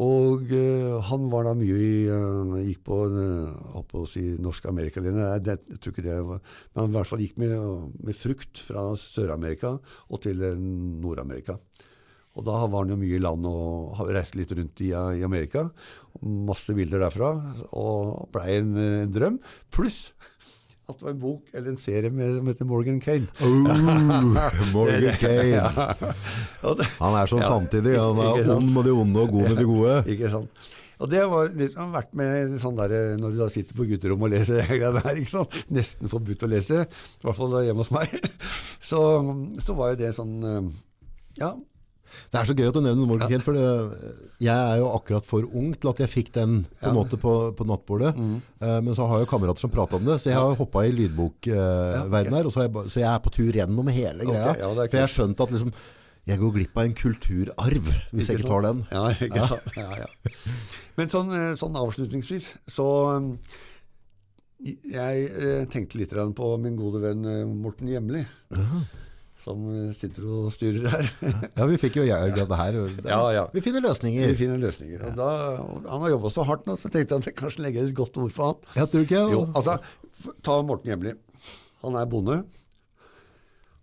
[0.00, 5.26] Og uh, han var da mye i uh, Gikk på, uh, å si norsk amerikalinje.
[5.44, 7.56] Jeg tror ikke det var Men han i hvert fall gikk med,
[8.00, 9.74] med frukt fra Sør-Amerika
[10.08, 11.58] og til Nord-Amerika.
[12.32, 15.66] Og da var han jo mye i land og reiste litt rundt i, i Amerika.
[16.22, 17.32] Masse bilder derfra.
[17.76, 19.40] Og blei en en drøm.
[19.72, 20.12] Pluss
[20.90, 23.28] at det var en bok eller en serie med, som heter Morgan Kane.
[24.72, 25.62] Morgan Kane.
[26.98, 27.96] Han er sånn samtidig.
[28.00, 29.98] Han er ond med de onde og god med de gode.
[30.14, 30.70] Ikke sant?
[31.02, 34.34] Og det var har vært med sånn der, når du da sitter på gutterommet og
[34.36, 35.56] leser det greiene der, ikke sant?
[35.74, 38.12] nesten forbudt å lese, i hvert fall hjemme hos meg,
[38.78, 39.00] så,
[39.58, 40.68] så var jo det sånn eh,
[41.40, 41.56] Ja,
[42.32, 45.26] Det er så gøy at du nevner Morgan Kane, for det, jeg er jo akkurat
[45.28, 48.12] for ung til at jeg fikk den på, en måte på, på nattbordet.
[48.16, 50.86] Eh, men så har jeg jo kamerater som prater om det, så jeg har hoppa
[50.88, 52.48] i lydbokverdenen her.
[52.48, 54.54] Og så, jeg, så jeg er på tur gjennom hele greia.
[54.54, 55.74] er for jeg har skjønt at liksom,
[56.30, 58.84] jeg går glipp av en kulturarv hvis jeg ikke tar den.
[58.94, 59.76] Ja, ikke sant?
[59.78, 60.08] Ja, ja.
[60.98, 63.34] Men sånn, eh, sånn avslutningsvis, så um,
[64.62, 68.22] Jeg eh, tenkte litt på min gode venn eh, Morten Hjemli,
[69.42, 69.64] som
[69.98, 71.08] sitter og styrer her.
[71.58, 72.76] Ja, vi fikk jo jeg det her.
[72.78, 73.44] Det- Ja, ja.
[73.52, 74.34] Vi finner Vi løsninger.
[74.38, 75.02] finner løsninger.
[75.08, 75.28] Og da,
[75.90, 78.16] han har jobba så hardt nå, så tenkte jeg at jeg kanskje legger et godt
[78.22, 78.60] ord for han.
[78.78, 79.78] Jeg tror ikke Jo, altså,
[80.46, 81.16] ta Morten Hjemli.
[81.82, 82.36] Han er bonde,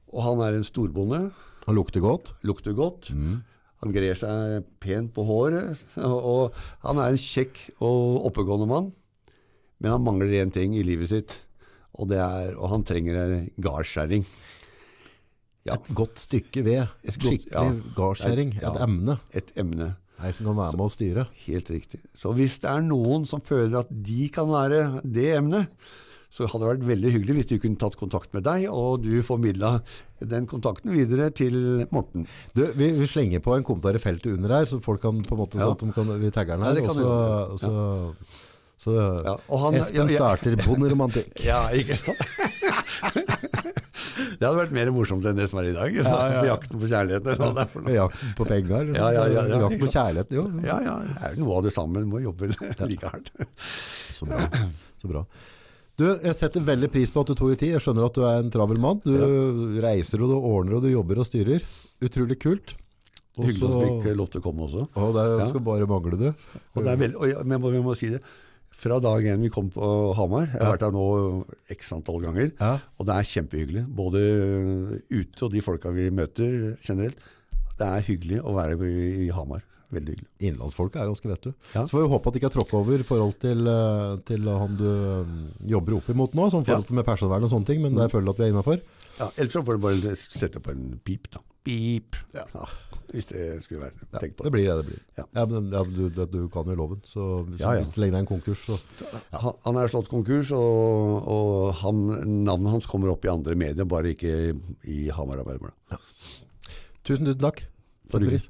[0.10, 1.20] og han er en storbonde.
[1.68, 2.32] Han lukter godt.
[2.47, 3.12] Lukter godt.
[3.12, 5.78] Han grer seg pent på håret.
[5.99, 8.89] Og, han er en kjekk og oppegående mann,
[9.80, 11.36] men han mangler én ting i livet sitt,
[11.95, 14.26] og, det er, og han trenger en gardskjæring.
[15.68, 16.88] Ja, Et godt stykke ved.
[17.03, 17.64] Et Skikkelig ja.
[17.97, 18.53] gardskjæring.
[18.62, 18.72] Ja.
[18.72, 19.18] Et emne.
[19.34, 19.95] et emne.
[20.24, 21.28] Ei som kan være med å styre.
[21.45, 21.99] Helt riktig.
[22.16, 25.68] Så hvis det er noen som føler at de kan være det emnet,
[26.30, 29.16] så hadde det vært veldig hyggelig hvis de kunne tatt kontakt med deg, og du
[29.26, 29.80] formidla
[30.22, 32.28] den kontakten videre til Morten.
[32.53, 35.34] Du, vi, vi slenger på en kommentar i feltet under her, så folk kan på
[35.38, 35.66] en måte Ja.
[35.72, 36.76] sånn at de kan, vi tagger den Ja, her.
[36.76, 37.07] det og så,
[37.49, 37.74] og så,
[38.78, 40.16] så Ja, han- Espen ja, ja.
[40.20, 41.34] starter bonderomantikk.
[41.49, 43.38] Ja, ikke sant?
[44.39, 45.99] Det hadde vært mer morsomt enn det som er i dag.
[46.07, 47.32] For jakten på kjærligheten.
[47.34, 47.95] eller hva det er for noe.
[47.97, 48.89] Jakten på penger.
[48.89, 48.99] Liksom.
[49.03, 50.47] Ja, ja, ja, ja, Jakten på kjærligheten, jo.
[50.65, 52.03] Ja, ja, det er jo noe av det samme.
[52.03, 52.51] Du må jobbe
[52.91, 53.32] like hardt.
[54.17, 54.43] Så bra.
[55.01, 55.24] Så bra.
[55.99, 57.74] Du, jeg setter veldig pris på at du tok deg tid.
[57.76, 59.01] Jeg skjønner at du er en travel mann.
[59.03, 61.65] Du reiser og du ordner og du jobber og styrer.
[62.05, 62.76] Utrolig kult.
[63.39, 64.86] Også, Hyggelig at du fikk lov til å komme også.
[64.99, 65.45] Og det Ja.
[65.47, 66.30] skal bare mangle, du.
[66.76, 68.20] Og er og jeg må, jeg må si det,
[68.80, 71.05] fra dag én vi kom på Hamar, jeg har vært her nå
[71.75, 72.77] x antall ganger, Ja.
[72.97, 73.84] og det er kjempehyggelig.
[73.91, 74.21] Både
[75.11, 77.17] ute og de folka vi møter generelt.
[77.80, 79.61] Det er hyggelig å være i, Hamar.
[79.91, 80.27] Veldig hyggelig.
[80.45, 81.51] Innlandsfolket er ganske vet du.
[81.73, 81.84] Ja.
[81.86, 84.45] Så får vi håpe at det ikke er tråkk over i forhold til, eh, til
[84.47, 85.32] han du eh,
[85.71, 88.30] jobber opp imot nå, sånn forhold til med personvern og sånne ting, men der føler
[88.30, 88.82] du at vi er innafor.
[89.19, 91.41] Ja, ellers får du bare sette på en pip, da.
[91.66, 92.16] Pip.
[92.34, 92.45] Ja.
[93.10, 93.91] hvis det skulle være.
[94.14, 94.51] Ja, Tenk på det det.
[94.53, 94.99] blir det det blir.
[95.18, 95.24] Ja.
[95.36, 97.82] Ja, men ja, du, det, du kan jo loven, så hvis, Ja, ja.
[97.82, 98.78] hvis det er en konkurs, så
[99.34, 102.03] Han, han er slått konkurs, og, og han,
[102.45, 104.36] navnet hans kommer opp i andre medier, bare ikke
[104.86, 105.74] i Hamar Arbeiderblad.
[107.03, 107.64] Tusen, tusen takk.
[108.10, 108.49] Sett Bare pris.